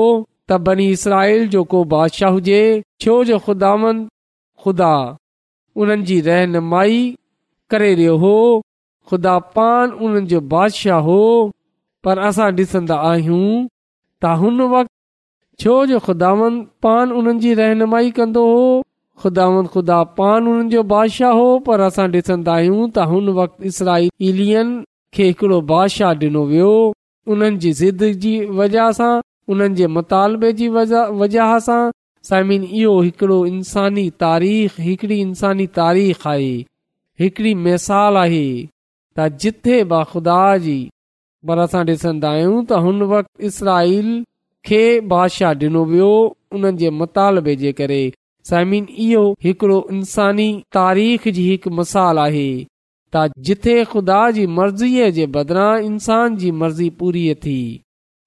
त 0.50 0.60
बनी 0.68 0.88
इसराइल 0.98 1.48
जो 1.56 1.62
को 1.74 1.84
बादशाह 1.96 2.38
हुजे 2.38 2.60
छो 3.04 3.16
जो 3.30 3.38
ख़ुदा 3.46 3.74
ख़ुदा 4.64 4.92
उन्हनि 5.82 6.06
जी 6.12 6.20
रहनुमाई 6.30 6.98
करे 7.72 7.92
रहियो 8.00 8.16
हो 8.24 8.34
खुदा 9.10 9.38
पान 9.56 9.90
उन्हनि 10.06 10.26
जो 10.30 10.40
बादशाह 10.52 10.98
हो 11.08 11.18
पर 12.06 12.18
असां 12.28 12.48
डिसंदा 12.60 12.96
आहियूं 13.10 13.50
त 14.22 14.32
हुन 14.40 14.60
वक्त 14.72 14.90
छो 15.64 15.74
जो 15.90 15.98
ख़ुदावन 16.06 16.56
पान 16.86 17.12
उन्हनि 17.18 17.40
जी 17.44 17.52
रहनुमाई 17.60 18.10
कंदो 18.16 18.42
हो 18.52 18.64
ख़ुदावन 19.24 19.66
ख़ुदा 19.74 19.98
पान 20.18 20.50
जो 20.74 20.82
बादशाह 20.94 21.38
हो 21.40 21.46
पर 21.68 21.80
असां 21.88 22.08
ॾिसंदा 22.16 22.54
आहियूं 22.60 22.82
त 22.88 23.06
हुन 23.12 23.28
वक्त 23.38 23.62
इसराईली 23.72 24.50
खे 25.16 25.28
हिकड़ो 25.32 25.60
बादशाह 25.72 26.12
डिनो 26.24 26.44
वियो 26.52 26.72
उन्हनि 27.34 27.56
जी 27.64 27.72
ज़िद 27.84 28.06
जी 28.24 28.34
वजह 28.62 28.90
सां 29.00 29.12
उन्हनि 29.54 29.74
जे 29.82 29.86
मुतालबे 29.98 30.52
जी 30.60 30.68
वजह 30.78 31.56
सां 31.68 31.80
साइमिन 32.30 32.62
इहो 32.82 33.00
हिकड़ो 33.06 33.40
इंसानी 33.56 34.08
तारीख़ 34.26 34.80
हिकड़ी 34.88 35.18
इंसानी 35.26 35.66
तारीख़ 35.82 36.28
आहे 36.34 36.50
हिकड़ी 37.24 37.52
मिसाल 37.66 38.16
आहे 38.28 38.44
त 39.18 39.26
जिथे 39.42 39.76
ब 39.90 40.02
ख़ुदा 40.10 40.40
जी 40.64 40.76
पर 41.48 41.58
असां 41.64 41.82
ॾिसन्दा 41.90 42.30
आहियूं 42.36 42.56
त 42.68 42.78
हुन 42.86 43.02
वक़्त 43.12 43.44
इसराईल 43.48 44.08
खे 44.68 44.80
बादशाह 45.12 45.52
ॾिनो 45.64 45.82
वियो 45.90 46.10
उन्हनि 46.56 46.76
जे 46.82 46.90
मतालबे 47.02 47.54
जे 47.62 47.72
करे 47.78 48.00
साइमिन 48.50 48.86
इहो 49.04 49.22
हिकड़ो 49.46 49.78
इन्सानी 49.96 50.48
तारीख़ 50.78 51.28
जी 51.38 51.42
हिकु 51.50 51.70
मिसाल 51.78 52.18
आहे 52.26 52.48
त 53.16 53.24
जिथे 53.50 53.76
ख़ुदा 53.94 54.18
जी 54.38 54.46
मर्ज़ीअ 54.58 55.10
जे 55.18 55.26
बदिरां 55.38 55.72
इंसान 55.90 56.36
जी 56.44 56.50
मर्ज़ी 56.62 56.88
पूरी 57.02 57.24
थी 57.46 57.56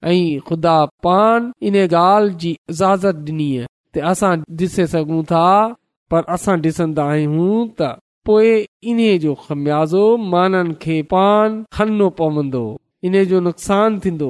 ऐं 0.09 0.21
ख़ुदा 0.49 0.77
पान 1.07 1.51
इन 1.71 1.81
ॻाल्हि 1.85 2.35
जी 2.45 2.55
इज़ाज़त 2.75 3.25
ॾिनी 3.31 3.49
आहे 3.61 4.01
असां 4.13 4.33
ॾिसे 4.65 4.87
सघूं 4.97 5.21
था 5.33 5.45
पर 6.15 6.21
असां 6.37 6.57
ॾिसंदा 6.69 7.03
आहियूं 7.15 7.63
त 7.79 7.95
पोए 8.29 8.49
इन 8.89 8.97
जो 9.19 9.33
ख़मियाज़ो 9.43 10.01
माननि 10.31 10.73
खे 10.81 10.95
पान 11.11 11.53
खनो 11.75 12.09
पवंदो 12.19 12.61
इन 13.09 13.15
जो 13.29 13.39
नुक़सान 13.45 13.97
थींदो 14.03 14.27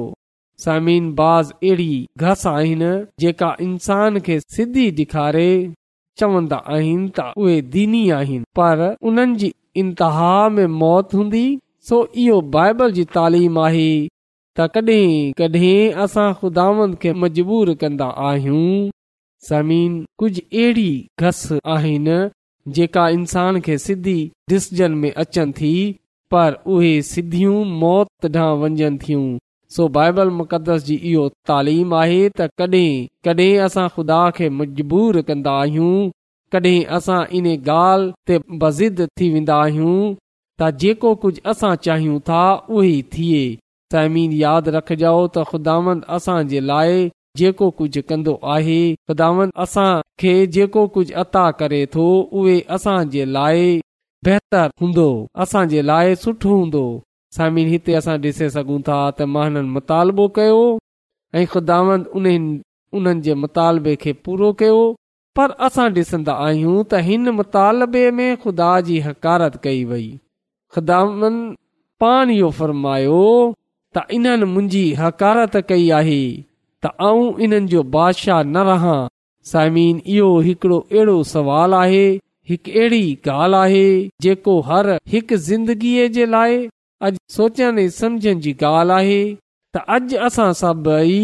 ज़मीन 0.64 1.12
बाज़ 1.18 1.50
अहिड़ी 1.54 1.94
घस 2.24 2.46
आहिनि 2.52 2.92
जेका 3.20 3.50
इन्सान 3.66 4.18
खे 4.28 4.38
सिधी 4.54 4.86
ॾेखारे 5.02 5.48
चवंदा 6.20 6.56
आहिनि 6.76 7.08
त 7.18 7.26
उहे 7.42 7.60
दीनी 7.74 8.02
आहिनि 8.20 8.44
पर 8.60 8.84
उन्हनि 9.10 9.36
जी 9.42 9.52
इंतिहा 9.82 10.32
में 10.56 10.66
मौत 10.84 11.14
हूंदी 11.20 11.44
सो 11.88 12.00
इहो 12.24 12.40
बाइबल 12.56 12.92
जी 13.00 13.04
तालीम 13.16 13.58
आहे 13.66 13.88
त 14.08 14.70
कडहिं 14.74 15.32
कॾहिं 15.42 15.92
असां 16.06 16.28
ख़ुदानि 16.40 16.96
खे 17.02 17.12
मजबूर 17.24 17.74
कंदा 17.84 18.08
आहियूं 18.30 18.74
समीन 19.50 20.04
कुझ 20.22 20.34
अहिड़ी 20.44 20.90
घस 21.24 21.46
आहिनि 21.76 22.18
जेका 22.68 23.08
इंसान 23.08 23.60
खे 23.60 23.76
सिधी 23.78 24.30
डिसजन 24.48 24.92
में 25.02 25.10
अचनि 25.12 25.52
थी 25.60 25.74
पर 26.30 26.54
उहे 26.74 27.00
सिधियूं 27.02 27.64
मौत 27.80 28.24
ॾांहुं 28.26 28.58
वञनि 28.62 28.98
थियूं 29.08 29.38
सो 29.76 29.86
बाइबल 29.96 30.30
मुक़दस 30.40 30.82
जी 30.84 30.94
इहो 31.12 31.28
तालीम 31.50 31.94
आहे 32.02 32.18
त 32.40 32.46
कॾहिं 32.62 32.92
कॾहिं 33.28 33.58
असां 33.66 33.88
ख़ुदा 33.96 34.20
खे 34.38 34.48
मजबूर 34.60 35.20
कंदा 35.30 35.54
आहियूं 35.60 35.94
कॾहिं 36.52 36.84
असां 36.98 37.20
इन 37.40 37.46
ॻाल्हि 37.56 38.12
ते 38.28 38.38
बज़िद 38.64 39.06
थी 39.20 39.30
वेंदा 39.34 39.56
आहियूं 39.62 39.94
त 40.62 40.70
जेको 40.84 41.14
कुझु 41.24 41.42
असां 41.54 41.74
चाहियूं 41.88 42.18
था 42.30 42.42
उहे 42.78 42.94
थिए 43.16 43.42
साइमीन 43.96 44.32
यादि 44.44 44.76
रखजो 44.78 45.16
त 45.16 45.46
ख़ुदांद 45.52 46.06
असांजे 46.18 46.60
लाइ 46.72 47.08
जेको 47.36 47.70
कुझु 47.78 48.00
कंदो 48.08 48.34
आहे 48.52 48.78
ख़ुदावंत 48.94 49.52
असां 49.64 49.90
खे 50.22 50.32
जेको 50.54 50.86
कुझ 50.96 51.06
अता 51.22 51.44
करे 51.60 51.84
थो 51.94 52.06
उहे 52.40 52.58
असां 52.76 52.96
जे 53.14 53.24
लाइ 53.36 53.70
बेहतर 54.28 54.70
हूंदो 54.82 55.06
असां 55.44 55.62
जे 55.74 55.82
लाइ 55.90 56.14
सुठो 56.22 56.54
हूंदो 56.60 56.82
हिते 57.72 57.94
असां 58.00 58.16
ॾिसी 58.26 58.48
सघूं 58.56 58.80
था 58.88 58.98
त 59.10 59.28
मां 59.34 59.48
मुतालबो 59.76 60.26
कयो 60.40 60.58
ऐं 61.40 61.46
ख़ुदांद 61.52 62.06
उन 62.20 62.26
उन्हनि 62.98 63.20
जे 63.24 63.34
मुतालबे 63.40 63.94
खे 64.04 64.12
पूरो 64.26 64.52
कयो 64.60 64.80
पर 65.38 65.50
असां 65.68 65.88
ॾिसंदा 65.98 66.34
आहियूं 66.46 66.76
त 66.84 67.02
हिन 67.10 67.28
मुतालबे 67.40 68.04
में 68.20 68.28
ख़ुदा 68.44 68.70
जी 68.88 68.98
हकारत 69.08 69.60
कई 69.68 69.84
वई 69.92 70.08
ख़ुदावन 70.76 71.38
पान 72.04 72.30
इहो 72.38 72.50
फरमायो 72.58 73.22
त 73.98 74.04
इन्हनि 74.18 74.46
मुंहिंजी 74.54 74.82
हकारत 75.04 75.56
कई 75.70 75.86
आहे 76.00 76.18
त 76.84 76.90
आऊं 77.06 77.38
इन्हनि 77.44 77.66
जो 77.72 77.82
बादशाह 77.94 78.42
न 78.42 78.56
रहां 78.68 79.00
साइमीन 79.52 80.00
इहो 80.14 80.28
हिकड़ो 80.46 80.78
अहिड़ो 80.90 81.16
सवाल 81.32 81.74
आहे 81.78 82.04
हिकु 82.50 82.70
अहिड़ी 82.72 83.00
ॻाल्हि 83.28 83.58
आहे 83.62 83.82
जेको 84.26 84.54
हर 84.68 84.88
हिकु 85.14 85.36
ज़िंदगीअ 85.48 86.06
जे 86.16 86.26
लाइ 86.34 86.56
अॼु 87.08 87.16
सोचनि 87.36 87.84
ऐं 87.84 87.90
समुझण 87.96 88.40
जी 88.46 88.52
ॻाल्हि 88.68 88.96
आहे 89.00 89.18
त 89.74 89.82
अॼु 89.96 90.22
असां 90.28 90.48
सभई 90.62 91.18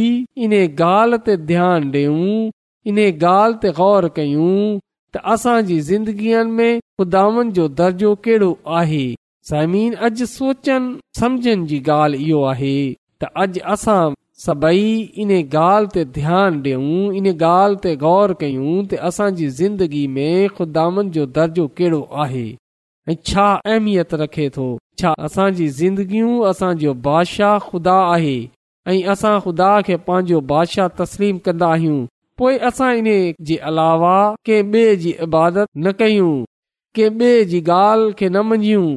इन्हे 0.46 0.60
ॻाल्हि 0.88 1.18
ते 1.28 1.36
ध्यानु 1.52 2.26
इन 2.92 2.98
ॻाल्हि 3.06 3.58
ते 3.64 3.72
गौर 3.80 4.08
कयूं 4.16 4.58
त 5.16 5.24
असांजी 5.36 5.80
ज़िंदगीअ 5.88 6.44
में 6.58 6.70
ख़ुदानि 6.80 7.50
जो 7.60 7.68
दर्जो 7.82 8.14
कहिड़ो 8.28 8.50
आहे 8.82 9.04
समीन 9.52 9.94
अॼु 10.10 10.30
सोचनि 10.36 10.96
समुझनि 11.20 11.66
जी 11.72 11.82
ॻाल्हि 11.98 12.24
इहो 12.28 12.44
आहे 12.52 12.76
त 13.22 13.32
अॼु 13.44 13.64
असां 13.76 14.04
सभई 14.44 14.88
इन 15.22 15.30
ॻाल्हि 15.36 15.88
ते 15.92 16.04
ध्यानु 16.14 16.58
ॾियूं 16.64 16.96
इन 17.20 17.26
ॻाल्हि 17.34 17.78
ते 17.84 17.92
गौर 18.02 18.32
कयूं 18.40 18.72
त 18.90 18.98
असांजी 19.10 19.46
ज़िंदगी 19.60 20.02
में 20.16 20.48
ख़ुदानि 20.58 21.04
जो 21.14 21.24
दर्जो 21.38 21.66
कहिड़ो 21.80 22.00
आहे 22.24 22.42
ऐं 22.54 23.14
छा 23.30 23.46
अहमियत 23.72 24.12
रखे 24.24 24.48
थो 24.56 24.66
छा 25.02 25.14
असांजी 25.30 25.68
ज़िंदगियूं 25.80 26.34
असांजो 26.50 26.94
बादशाह 27.08 27.58
खुदा 27.70 27.96
आहे 28.08 28.36
ऐं 28.94 28.98
असां 29.14 29.32
ख़ुदा 29.46 29.70
खे 29.88 29.96
पंहिंजो 30.10 30.40
बादशाह 30.52 30.88
तस्लीम 31.00 31.38
कन्दा 31.48 31.72
आहियूं 31.78 31.98
पोएं 32.42 32.58
असां 32.72 32.92
इन 33.02 33.10
जे 33.52 33.56
अलावा 33.72 34.14
कंहिं 34.50 34.70
ॿिए 34.78 34.94
जी 35.06 35.16
इबादत 35.30 35.68
न 35.86 35.92
कयूं 36.04 36.32
कंहिं 36.98 37.34
ॿिए 37.34 37.44
जी 37.54 37.64
ॻाल्हि 37.80 38.12
खे 38.22 38.28
न 38.36 38.48
मञियूं 38.52 38.88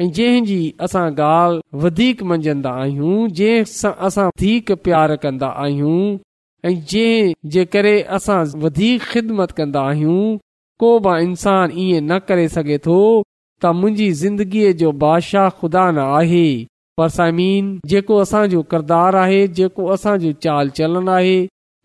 ऐं 0.00 0.08
जंहिं 0.16 0.44
जी 0.44 0.56
असां 0.84 1.00
ॻाल्हि 1.16 1.78
वधीक 1.80 2.22
मञंदा 2.28 2.70
आहियूं 2.82 3.26
जंहिं 3.40 3.64
सां 3.72 3.90
असां 4.08 4.24
वधीक 4.28 4.70
प्यार 4.84 5.14
कंदा 5.24 5.46
आहियूं 5.62 6.04
ऐं 6.68 6.72
जंहिं 6.92 7.32
जे 7.56 7.64
करे 7.74 7.92
असां 8.18 8.38
वधीक 8.64 9.02
ख़िदमत 9.12 9.50
कंदा 9.60 9.80
आहियूं 9.90 10.22
को 10.84 10.90
बि 11.06 11.18
इंसान 11.26 11.72
ईअं 11.84 12.00
न 12.06 12.18
करे 12.30 12.48
सघे 12.56 12.78
थो 12.88 12.96
त 13.64 13.72
मुंहिंजी 13.80 14.10
ज़िंदगीअ 14.24 14.72
जो 14.84 14.92
बादशाह 15.04 15.48
खुदा 15.60 15.84
न 15.96 16.06
आहे 16.16 16.44
पर 16.98 17.08
समीन 17.20 17.68
जेको 17.94 18.16
असांजो 18.26 18.62
किरदारु 18.74 19.18
आहे 19.28 19.46
जेको 19.60 19.86
असांजो 19.96 20.32
चाल 20.46 20.70
चलन 20.80 21.08
आहे 21.20 21.36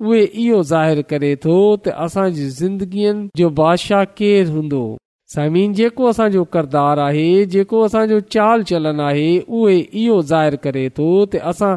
उहे 0.06 0.24
इहो 0.46 0.64
ज़ाहिरु 0.74 1.04
करे 1.10 1.36
थो 1.48 1.56
त 1.88 1.98
असां 2.08 2.30
ज़िंदगीअ 2.44 3.16
जो 3.44 3.50
बादशाह 3.62 4.06
केरु 4.22 4.56
हूंदो 4.60 4.84
समीन 5.34 5.72
जेको 5.78 6.06
असांजो 6.08 6.44
किरदारु 6.56 7.02
आहे 7.02 7.28
जेको 7.54 7.80
असांजो 7.86 8.20
चाल 8.34 8.64
चलन 8.72 9.00
आहे 9.08 9.30
उहे 9.60 9.78
इहो 10.02 10.18
ज़ाहिर 10.32 10.56
करे 10.66 10.84
थो 10.98 11.08
त 11.26 11.42
असां 11.52 11.72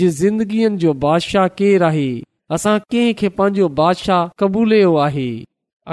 जे 0.00 0.08
ज़िंदगीअ 0.22 0.68
जो 0.82 0.92
बादशाह 1.04 1.46
केर 1.60 1.82
आहे 1.90 2.08
असां 2.56 2.74
कंहिं 2.92 3.14
खे 3.20 3.28
पंहिंजो 3.38 3.68
बादशाह 3.80 4.28
क़बूलियो 4.44 4.90
आहे 5.06 5.28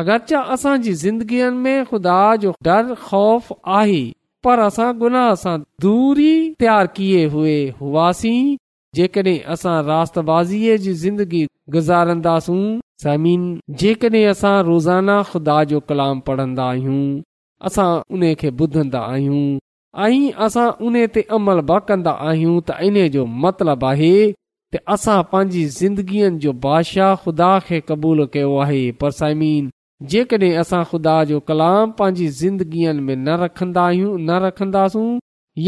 अगर 0.04 0.18
जा 0.32 0.42
असांजी 0.58 0.94
ज़िंदगीअ 1.04 1.52
में 1.64 1.78
ख़ुदा 1.92 2.18
जो 2.44 2.52
डर 2.70 2.94
ख़ौफ़ 3.08 3.52
आहे 3.80 4.02
पर 4.48 4.60
असां 4.68 4.90
गुनाह 5.06 5.34
सां 5.46 5.58
दूरी 5.86 6.32
तयारु 6.64 6.94
कीअं 7.00 7.30
हुए 7.38 7.56
हुआसीं 7.80 8.56
जेकड॒हिं 9.00 9.40
असां 9.58 9.78
राताज़ीअ 9.92 10.78
जी 10.88 10.94
ज़िंदगी 11.06 11.44
गुज़ारंदासूं 11.78 12.62
साइमीन 13.04 13.42
जेकॾहिं 13.82 14.26
असां 14.30 14.54
रोज़ाना 14.68 15.16
ख़ुदा 15.32 15.56
जो 15.72 15.80
कलाम 15.90 16.20
पढ़ंदा 16.30 16.64
आहियूं 16.70 17.04
असां 17.70 17.90
उन 18.18 18.24
खे 18.40 18.50
ॿुधंदा 18.62 19.02
आहियूं 19.18 19.42
ऐं 20.06 20.32
असां 20.46 20.64
उन 20.88 20.98
ते 21.18 21.22
अमल 21.38 21.60
ब 21.66 21.78
कंदा 21.90 22.14
आहियूं 22.30 22.56
त 22.70 23.10
जो 23.18 23.26
मतिलब 23.44 23.86
आहे 23.92 24.10
त 24.76 24.82
असां 24.96 25.20
पांजी 25.36 25.62
ज़िंदगीअ 25.78 26.30
जो 26.46 26.54
बादशाह 26.66 27.14
ख़ुदा 27.26 27.52
खे 27.68 27.82
क़बूल 27.92 28.26
कयो 28.38 28.58
आहे 28.66 28.82
पर 29.04 29.12
साइमीन 29.22 29.70
जेकॾहिं 30.14 30.54
असां 30.66 30.82
ख़ुदा 30.94 31.16
जो 31.34 31.40
कलाम 31.52 31.92
पंहिंजी 32.02 32.28
ज़िंदगीअ 32.42 32.94
में 33.06 33.14
न 33.16 33.40
रखंदा 33.46 33.86
आहियूं 33.92 34.12
न 34.28 34.42
रखंदासूं 34.48 35.08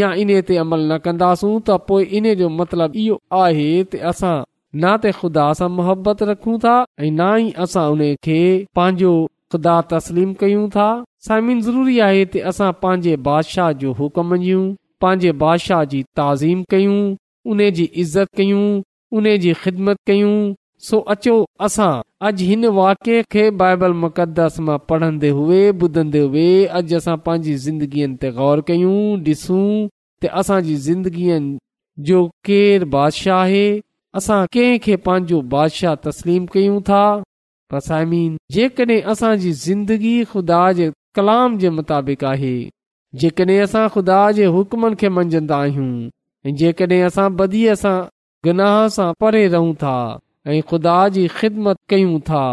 या 0.02 0.14
इन 0.26 0.36
ते 0.52 0.58
अमल 0.64 0.84
न 0.92 0.98
कंदासूं 1.10 1.56
त 1.68 1.82
पोइ 1.92 2.04
इन 2.22 2.34
जो 2.44 2.50
मतिलब 2.62 2.96
इहो 3.06 3.18
आहे 3.46 3.70
त 3.92 4.46
न 4.76 4.98
त 5.04 5.12
ख़ुदा 5.20 5.46
सां 5.60 5.70
मुहबत 5.76 6.22
रखूं 6.30 6.58
था 6.64 6.74
ऐ 7.02 7.10
ना 7.20 7.30
ई 7.38 7.52
असां 7.64 7.86
उन 7.94 8.02
खे 8.26 8.42
पंहिंजो 8.80 9.14
ख़ुदा 9.52 9.76
तस्लीम 9.94 10.34
कयूं 10.42 10.68
था 10.76 10.88
साइमिन 11.28 11.62
ज़रूरी 11.68 11.98
आहे 12.08 12.24
त 12.26 12.44
असां 12.52 12.72
पांजे 12.84 13.16
बादशाह 13.30 13.72
जो 13.84 13.94
हुकुम 14.02 14.30
मञूं 14.36 14.66
पांजे 15.02 15.32
बादशाह 15.46 15.84
जी 15.94 16.04
ताज़ीम 16.20 16.62
कयूं 16.76 17.00
उन 17.52 17.70
जी 17.80 17.86
इज़त 18.06 18.28
कयूं 18.42 18.64
उन 19.18 19.30
जी 19.46 19.54
ख़िदमत 19.64 19.98
कयूं 20.12 20.36
सो 20.92 21.00
अचो 21.16 21.36
असां 21.68 21.92
अॼु 22.28 22.46
हिन 22.50 22.66
वाके 22.78 23.18
खे 23.32 23.50
बाइबल 23.62 23.94
मुक़दस 24.06 24.60
मां 24.70 24.78
पढ़न्दे 24.92 25.30
हुए 25.40 25.62
ॿुधन्दे 25.82 26.20
हुए 26.28 26.48
अॼु 26.82 26.96
असां 27.02 27.18
पंहिंजी 27.26 27.56
ज़िंदगीअ 27.68 28.10
ते 28.22 28.32
ग़ौर 28.40 28.62
कयूं 28.72 28.96
ॾिसूं 29.34 29.68
त 30.24 30.36
असांजी 30.44 30.76
ज़िंदगीअ 30.90 31.42
जो 32.12 32.22
केर 32.50 32.84
बादशाह 32.98 33.40
आहे 33.44 33.68
असां 34.18 34.46
कंहिंखे 34.54 34.96
पंहिंजो 35.06 35.42
बादशाह 35.54 35.96
तस्लीम 36.06 36.46
कयूं 36.54 36.80
था 36.90 37.02
पर 37.72 37.80
सामीन 37.88 38.32
जेकॾहिं 38.56 39.02
असांजी 39.14 39.52
ज़िंदगी 39.66 40.14
ख़ुदा 40.32 40.62
जे 40.80 40.88
कलाम 41.20 41.58
जे 41.64 41.70
मुताबिक़ 41.80 42.26
आहे 42.32 42.54
जेकॾहिं 43.24 43.60
असां 43.66 43.84
ख़ुदा 43.96 44.20
जे 44.40 44.46
हुकमनि 44.56 45.00
खे 45.04 45.10
मञंदा 45.18 45.60
आहियूं 45.66 46.56
जेकॾहिं 46.62 47.02
असां 47.10 47.28
बदीअ 47.42 47.76
सां 47.84 47.94
गनाह 48.48 48.78
सां 48.96 49.10
परे 49.26 49.44
रहूं 49.56 49.74
था 49.84 49.94
ऐं 50.54 50.62
ख़ुदा 50.72 50.98
जी 51.18 51.28
ख़िदमत 51.38 51.82
कयूं 51.94 52.18
था 52.32 52.44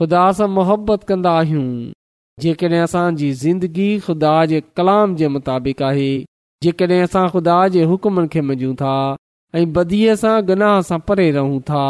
ख़ुदा 0.00 0.24
सां 0.40 0.50
मुहबत 0.58 1.06
कंदा 1.12 1.36
आहियूं 1.42 1.66
जेकॾहिं 2.46 2.82
असांजी 2.88 3.30
ज़िंदगी 3.46 3.88
ख़ुदा 4.08 4.34
जे 4.54 4.60
कलाम 4.80 5.16
जे 5.22 5.28
मुताबिक़ 5.38 5.84
आहे 5.90 6.10
जेकॾहिं 6.66 7.02
असां 7.08 7.28
ख़ुदा 7.36 7.58
जे 7.76 7.88
हुकमनि 7.92 8.32
खे 8.36 8.40
मञूं 8.50 8.74
था 8.82 8.94
ऐं 9.58 9.64
बदीअ 9.76 10.12
सां 10.20 10.34
गनाह 10.48 10.74
सां 10.90 10.98
परे 11.08 11.24
रहूं 11.36 11.56
था 11.70 11.80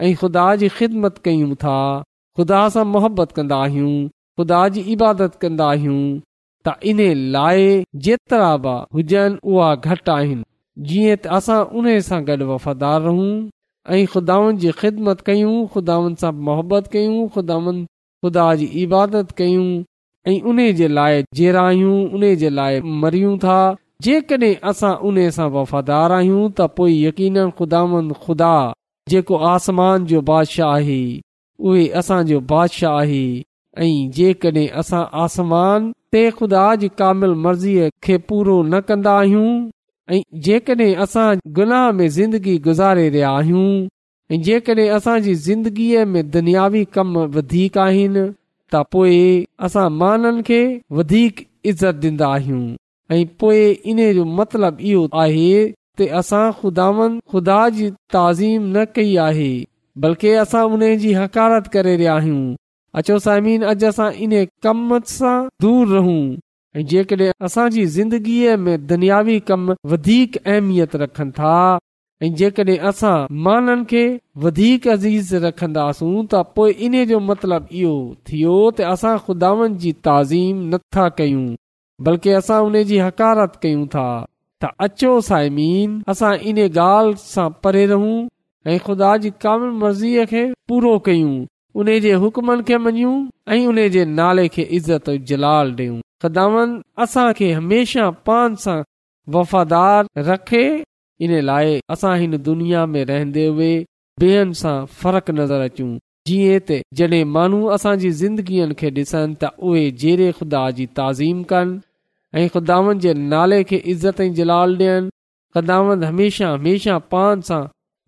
ऐं 0.00 0.14
ख़ुदा 0.20 0.42
जी 0.60 0.68
ख़िदमत 0.74 1.16
कयूं 1.28 1.54
था 1.62 1.78
ख़ुदा 2.38 2.60
सां 2.74 2.84
मोहबत 2.90 3.32
कंदा 3.38 3.58
आहियूं 3.64 3.94
ख़ुदा 4.40 4.60
जी 4.76 4.80
इबादत 4.94 5.34
कंदा 5.44 5.66
आहियूं 5.74 5.98
त 6.68 6.74
इन 6.92 7.02
लाइ 7.36 7.66
जेतिरा 8.06 8.52
बि 8.66 8.74
हुजनि 8.96 9.40
उहे 9.54 9.70
घटि 9.76 10.10
आहिनि 10.16 10.46
जीअं 10.90 11.16
त 11.24 11.34
असां 11.38 11.58
उन 11.80 11.90
सां 12.10 12.20
गॾु 12.30 12.46
वफ़ादार 12.52 13.02
रहूं 13.08 13.28
ऐं 13.98 14.06
ख़ुदानि 14.14 14.56
जी 14.66 14.70
ख़िदमत 14.82 15.26
कयूं 15.30 15.54
ख़ुदानि 15.74 16.20
सां 16.24 16.32
मोहबत 16.50 16.90
कयूं 16.96 17.18
ख़ुदानि 17.36 17.76
ख़ुदा 18.24 18.46
जी 18.62 18.70
इबादत 18.86 19.36
कयूं 19.42 19.68
ऐं 20.34 20.40
उन 20.54 20.66
जे 20.82 20.88
लाइ 21.00 21.26
जेरा 21.42 21.68
जे 22.46 22.50
लाइ 22.62 22.80
मरियूं 23.06 23.36
था 23.46 23.58
जेकॾहिं 24.02 24.54
असां 24.70 24.92
उन 25.08 25.18
सां 25.36 25.48
वफ़ादार 25.56 26.12
आहियूं 26.12 26.44
त 26.50 26.66
पो 26.78 26.86
यकीन 26.92 27.36
ख़ुदानि 27.58 28.14
खुदा 28.24 28.54
जेको 29.12 29.36
आसमान 29.50 30.06
जो 30.12 30.20
बादशाह 30.30 30.72
आहे 30.76 31.00
उहे 31.70 31.86
असांजो 32.00 32.40
बादशाह 32.52 32.98
आहे 33.00 33.20
ऐं 33.84 34.10
जेकॾहिं 34.18 34.68
असां 34.82 35.02
आसमान 35.26 35.86
ते 36.14 36.22
ख़ुदा 36.38 36.64
जी 36.82 36.88
कामिल 37.02 37.34
मर्ज़ीअ 37.44 37.90
खे 38.06 38.16
पूरो 38.30 38.56
न 38.62 38.80
कंदा 38.90 39.14
आहियूं 39.22 39.54
ऐं 40.16 40.22
जेकॾहिं 40.48 40.94
असां 41.08 41.26
ग़ुलाह 41.58 41.90
में 42.00 42.06
ज़िंदगी 42.18 42.56
गुज़ारे 42.68 43.08
रहिया 43.08 43.30
आहियूं 43.38 43.72
ऐं 44.34 44.42
जेकॾहिं 44.50 44.90
असांजी 45.00 45.34
ज़िंदगीअ 45.48 46.04
में 46.14 46.20
दुनियावी 46.38 46.84
कम 46.98 47.18
वधीक 47.36 47.78
आहिनि 47.88 48.22
त 48.74 48.84
पोइ 48.96 49.18
असां 49.68 49.88
माननि 50.02 50.42
खे 50.50 50.62
वधीक 51.00 51.46
इज़त 51.70 52.00
ॾींदा 52.04 52.28
आहियूं 52.38 52.64
ऐं 53.12 53.24
पोए 53.40 53.64
इने 53.86 54.12
जो 54.14 54.24
मतिलबु 54.36 54.82
इहो 54.90 55.02
आहे 55.22 55.64
त 55.98 56.06
असां 56.20 56.44
खुदावन 56.60 57.18
खुदा 57.30 57.58
जी 57.78 57.86
तज़ीम 58.14 58.62
न 58.76 58.84
कई 58.96 59.16
आहे 59.26 59.50
बल्कि 60.04 60.30
असां 60.44 60.62
उन 60.76 60.82
जी 61.02 61.12
हकारत 61.20 61.66
करे 61.74 61.94
रहिया 61.96 62.14
आहियूं 62.14 62.44
अचो 63.00 63.18
साइमीन 63.26 63.62
अॼु 63.74 63.88
असां 63.88 64.08
इन 64.28 64.32
कम 64.66 64.80
सां 65.16 65.34
दूर 65.64 65.88
रहूं 65.96 66.18
ऐ 66.76 66.82
जेकड॒ 66.94 67.28
असां 67.50 67.68
ज़िंदगीअ 67.96 68.56
में 68.64 68.86
दुनियावी 68.92 69.38
कम 69.50 69.70
वधीक 69.94 70.36
अहमियत 70.44 70.96
रखनि 71.04 71.36
था 71.40 71.56
ऐ 72.22 72.28
जेकड॒हिं 72.40 72.78
असां 72.92 73.14
माननि 73.48 73.84
खे 73.92 74.04
वधीक 74.46 74.88
अज़ीज़ 74.96 75.34
रखन्दास 75.46 76.00
त 76.34 76.70
इन 76.88 77.04
जो 77.12 77.20
मतिलब 77.32 77.68
इहो 77.82 77.96
थियो 78.30 78.56
त 78.80 78.94
असां 78.94 79.68
जी 79.84 79.92
तज़ीम 80.08 80.64
नथा 80.74 81.08
कयूं 81.20 81.46
बल्कि 82.02 82.30
असां 82.36 82.58
उन 82.66 82.82
जी 82.86 82.98
हकारत 82.98 83.58
कयूं 83.62 83.86
था 83.94 84.04
त 84.62 84.70
अचो 84.86 85.12
साइमीन 85.28 85.92
असां 86.12 86.32
इन 86.52 86.58
ॻाल्हि 86.76 87.14
सां 87.24 87.48
परे 87.64 87.84
रहू 87.92 88.12
ऐं 88.72 88.78
ख़ुदा 88.86 89.16
जी 89.24 89.30
काम 89.44 89.64
मर्ज़ीअ 89.82 90.24
खे 90.32 90.42
पूरो 90.68 90.92
कयूं 91.08 91.34
उन 91.82 91.86
जे 92.06 92.12
हुकमनि 92.24 92.62
खे 92.70 92.78
मञूं 92.86 93.14
ऐं 93.56 93.66
उन 93.70 93.78
जे 93.98 94.04
नाले 94.18 94.46
खे 94.56 94.62
इज़त 94.78 95.10
जलाल 95.30 95.72
डि॒यूं 95.80 96.00
ख़्दान 96.24 96.76
असां 97.06 97.26
खे 97.40 97.52
हमेशा 97.60 98.10
पान 98.30 98.54
सां 98.64 98.76
वफ़ादार 99.36 100.06
रखे 100.30 100.64
इन 101.26 101.32
लाइ 101.50 101.80
असां 101.96 102.16
हिन 102.20 102.36
दुनिया 102.50 102.86
में 102.94 103.04
रहंदे 103.12 103.46
हुए 103.46 103.74
ॿियनि 104.22 104.54
सां 104.62 104.76
फ़र्क़ु 105.02 105.32
नज़र 105.42 105.60
अचूं 105.70 105.90
जीअं 106.28 106.58
ते 106.68 106.76
जॾहिं 106.98 107.24
माण्हू 107.34 107.66
असांजी 107.70 108.10
ज़िंदगीअ 108.20 108.66
खे 108.78 108.90
ॾिसनि 108.98 109.34
त 109.40 109.44
उहे 109.70 109.80
जेरे 110.02 110.30
ख़ुदा 110.38 110.60
जी 110.76 110.86
ताज़ीम 110.98 111.42
कनि 111.50 112.38
ऐं 112.42 112.46
ख़ुदावंद 112.54 113.06
नाले 113.32 113.58
खे 113.72 113.76
इज़त 113.94 114.20
ऐं 114.20 114.30
जलाल 114.38 114.70
ॾियनि 114.80 115.10
ख़िदा 115.54 115.76
हमेशह 116.06 116.48
हमेशह 116.56 116.98
पान 117.14 117.40
सां 117.48 117.60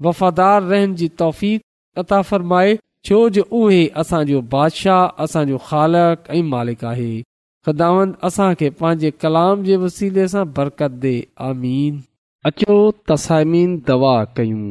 वफ़ादार 0.09 0.63
रहनि 0.71 0.95
जी 1.35 1.53
अता 2.05 2.21
फ़र्माए 2.31 2.75
छो 3.05 3.19
जो 3.37 3.43
उहे 3.59 3.85
असांजो 4.05 4.41
बादशाह 4.55 5.23
असांजो 5.25 5.59
खालक 5.69 6.25
ऐं 6.39 6.43
मालिक 6.57 6.85
आहे 6.93 7.11
ख़ुदावंद 7.67 8.15
असां 8.29 8.53
खे 8.61 8.71
पंहिंजे 8.81 9.11
कलाम 9.27 9.63
जे 9.69 9.77
वसीले 9.85 10.29
सां 10.37 10.47
बरकत 10.59 10.99
दे 11.07 11.15
आमीन 11.51 12.03
अचो 12.51 12.77
तसाइमीन 13.11 13.81
दवा 13.89 14.17
कयूं 14.37 14.69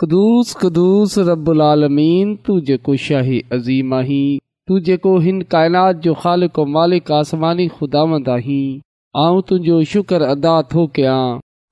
ख़ुदुस 0.00 0.54
ख़ुदस 0.60 1.14
रबुलालूं 1.28 2.58
जेको 2.68 2.96
शाही 3.06 3.38
अज़ीम 3.56 3.92
आहीं 3.94 4.38
तूं 4.68 4.78
जेको 4.88 5.16
हिन 5.24 5.40
काइनात 5.54 5.96
जो 6.06 6.14
ख़ालिक 6.22 6.58
मालिक 6.76 7.10
आसमानी 7.18 7.66
ख़ुदा 7.80 8.02
आहीं 8.34 8.80
आउं 9.24 9.42
तुंहिंजो 9.48 9.82
शुक्र 9.92 10.22
अदा 10.34 10.54
थो 10.74 10.86
कयां 10.98 11.26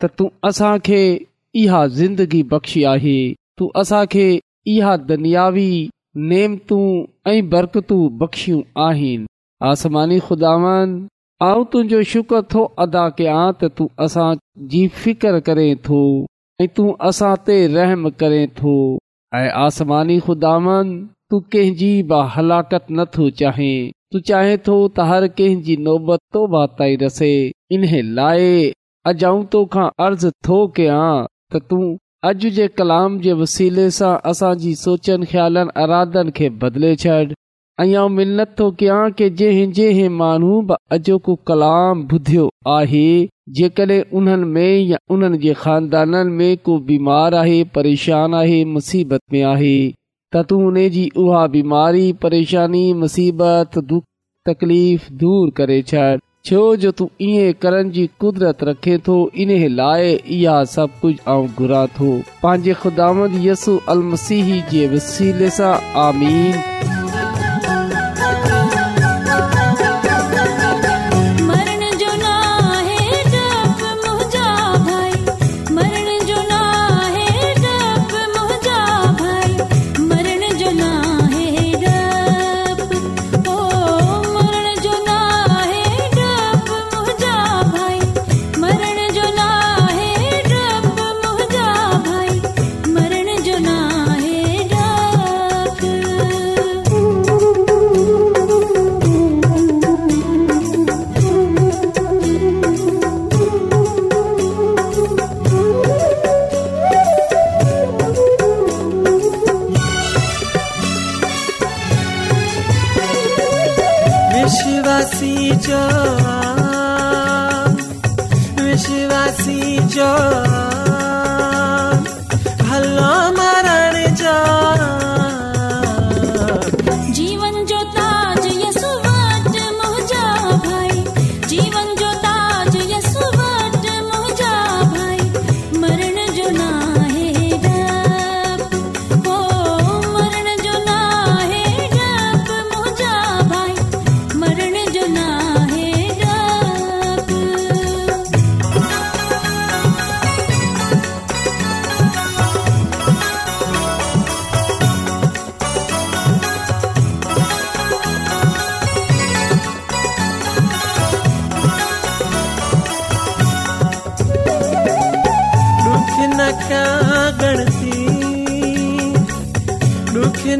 त 0.04 0.10
तूं 0.20 0.28
असांखे 0.48 1.00
इहा 1.62 1.86
ज़िंदगी 2.00 2.42
बख़्शी 2.54 2.82
आहे 2.94 3.16
तूं 3.60 3.68
असांखे 3.82 4.26
इहा 4.74 4.96
दुनियावी 5.10 5.68
नेमतू 6.32 6.78
ऐं 7.32 7.38
बरकतूं 7.54 8.02
बख़्शियूं 8.22 8.62
आहिनि 8.88 9.26
आसमानी 9.70 10.18
खुदावंद 10.28 11.00
आऊं 11.48 11.64
तुंहिंजो 11.72 12.02
शुक्र 12.12 12.42
थो 12.54 12.64
अदा 12.86 13.08
कयां 13.22 13.46
त 13.60 13.76
तूं 13.80 14.42
जी 14.76 14.86
फिकर 15.04 15.40
करें 15.50 15.70
थो 15.88 16.02
ऐं 16.62 16.66
तूं 16.76 16.88
असां 17.08 17.34
ते 17.46 17.54
रहम 17.74 18.08
करे 18.22 18.40
थो 18.56 18.72
ऐं 19.36 19.48
आसमानी 19.66 20.18
ख़ुदान 20.26 20.88
तूं 21.30 21.40
कंहिंजी 21.54 21.88
बि 22.10 22.18
हलाकत 22.34 22.86
नथो 22.98 23.28
चाहीं 23.38 23.90
तूं 24.14 24.20
चाहे 24.30 24.56
थो 24.66 24.74
त 24.88 25.06
हर 25.12 25.26
कंहिंजी 25.38 25.76
नोबत 25.86 26.20
तो 26.36 26.42
बाताई 26.56 26.96
रसे 27.04 27.30
इन्हे 27.76 28.00
लाइ 28.18 28.52
अज 29.12 29.24
तोखां 29.54 29.86
अर्ज़ु 30.08 30.30
थो 30.48 30.58
कयां 30.80 31.08
त 31.52 31.62
तूं 31.70 31.82
अॼु 32.32 32.50
जे 32.58 32.68
कलाम 32.82 33.18
जे 33.28 33.38
वसीले 33.42 33.88
सां 34.00 34.14
असांजी 34.32 34.74
सोचनि 34.84 35.30
ख्यालनि 35.34 35.76
अराधन 35.86 36.36
खे 36.40 36.54
बदिले 36.64 36.92
छॾ 37.04 37.18
ऐं 37.80 38.08
मिलनत 38.14 38.54
थो 38.58 38.64
कयां 38.80 39.10
की 39.18 39.28
जंहिं 39.40 39.68
जंहिं 39.76 40.08
माण्हू 40.20 40.54
अॼोको 40.96 41.34
कलाम 41.50 42.02
ॿुधियो 42.14 42.48
आहे 42.72 43.04
जेकॾहिं 43.58 44.00
उन्हनि 44.20 45.36
जे 45.44 45.54
ख़ानदान 45.60 46.14
में 46.40 46.56
को 46.66 46.78
बीमार 46.90 47.34
आहे 47.44 47.62
परेशान 47.76 48.34
आहे 48.40 48.60
त 50.34 50.44
तूं 50.50 50.60
उन 50.66 50.76
जी 50.96 51.08
उहा 51.20 51.46
बीमारी 51.56 52.12
परेशानी 52.24 52.82
मुसीबत 52.98 53.78
दुख 53.92 54.02
तकलीफ़ 54.48 55.08
दूर 55.22 55.50
करे 55.56 55.80
छॾ 55.88 56.04
छो 56.50 56.60
जो 56.84 56.90
तू 57.00 57.08
ईअं 57.30 57.52
करण 57.62 57.90
जी 57.96 58.06
कुदरत 58.20 58.62
रखे 58.68 58.98
थो 59.08 59.16
इन 59.44 59.50
लाइ 59.80 60.12
इहा 60.38 60.62
सभु 60.76 60.96
कुझु 61.02 61.42
घुरा 61.58 61.86
थो 61.98 62.12
पंहिंजे 62.44 64.00
मसीह 64.12 64.54
जे 64.70 64.86
वसीले 64.94 65.50
सां 65.60 65.74
आमीन 66.06 66.98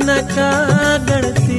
न 0.08 0.14
कणु 0.34 1.49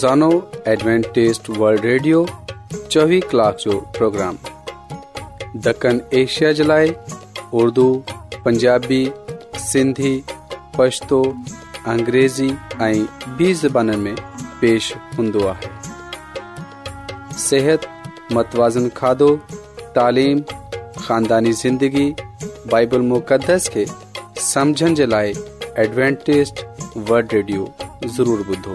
سانو 0.00 0.28
ایڈوانٹسٹ 0.70 1.48
ورلڈ 1.60 1.84
ریڈیو 1.84 2.22
24 2.96 3.18
کلاک 3.30 3.58
جو 3.64 3.72
پروگرام 3.96 4.36
دکن 5.64 5.98
ایشیا 6.20 6.50
جلائے 6.58 6.86
اردو 7.60 7.84
پنجابی 8.44 9.04
سندھی 9.64 10.14
پشتو 10.76 11.20
انګریزی 11.94 12.48
ائی 12.86 13.04
به 13.38 13.52
زبانن 13.62 13.98
میں 14.06 14.14
پیش 14.60 14.92
ہندوا 15.18 15.52
صحت 17.48 17.86
متوازن 18.36 18.88
کھادو 19.00 19.34
تعلیم 19.94 20.38
خاندانی 21.06 21.52
زندگی 21.64 22.10
بائبل 22.70 23.02
مقدس 23.14 23.68
کے 23.74 23.84
سمجھن 24.52 24.94
جلائے 25.02 25.32
ایڈوانٹسٹ 25.82 26.64
ورلڈ 27.08 27.32
ریڈیو 27.32 27.66
ضرور 28.16 28.44
بدو 28.48 28.74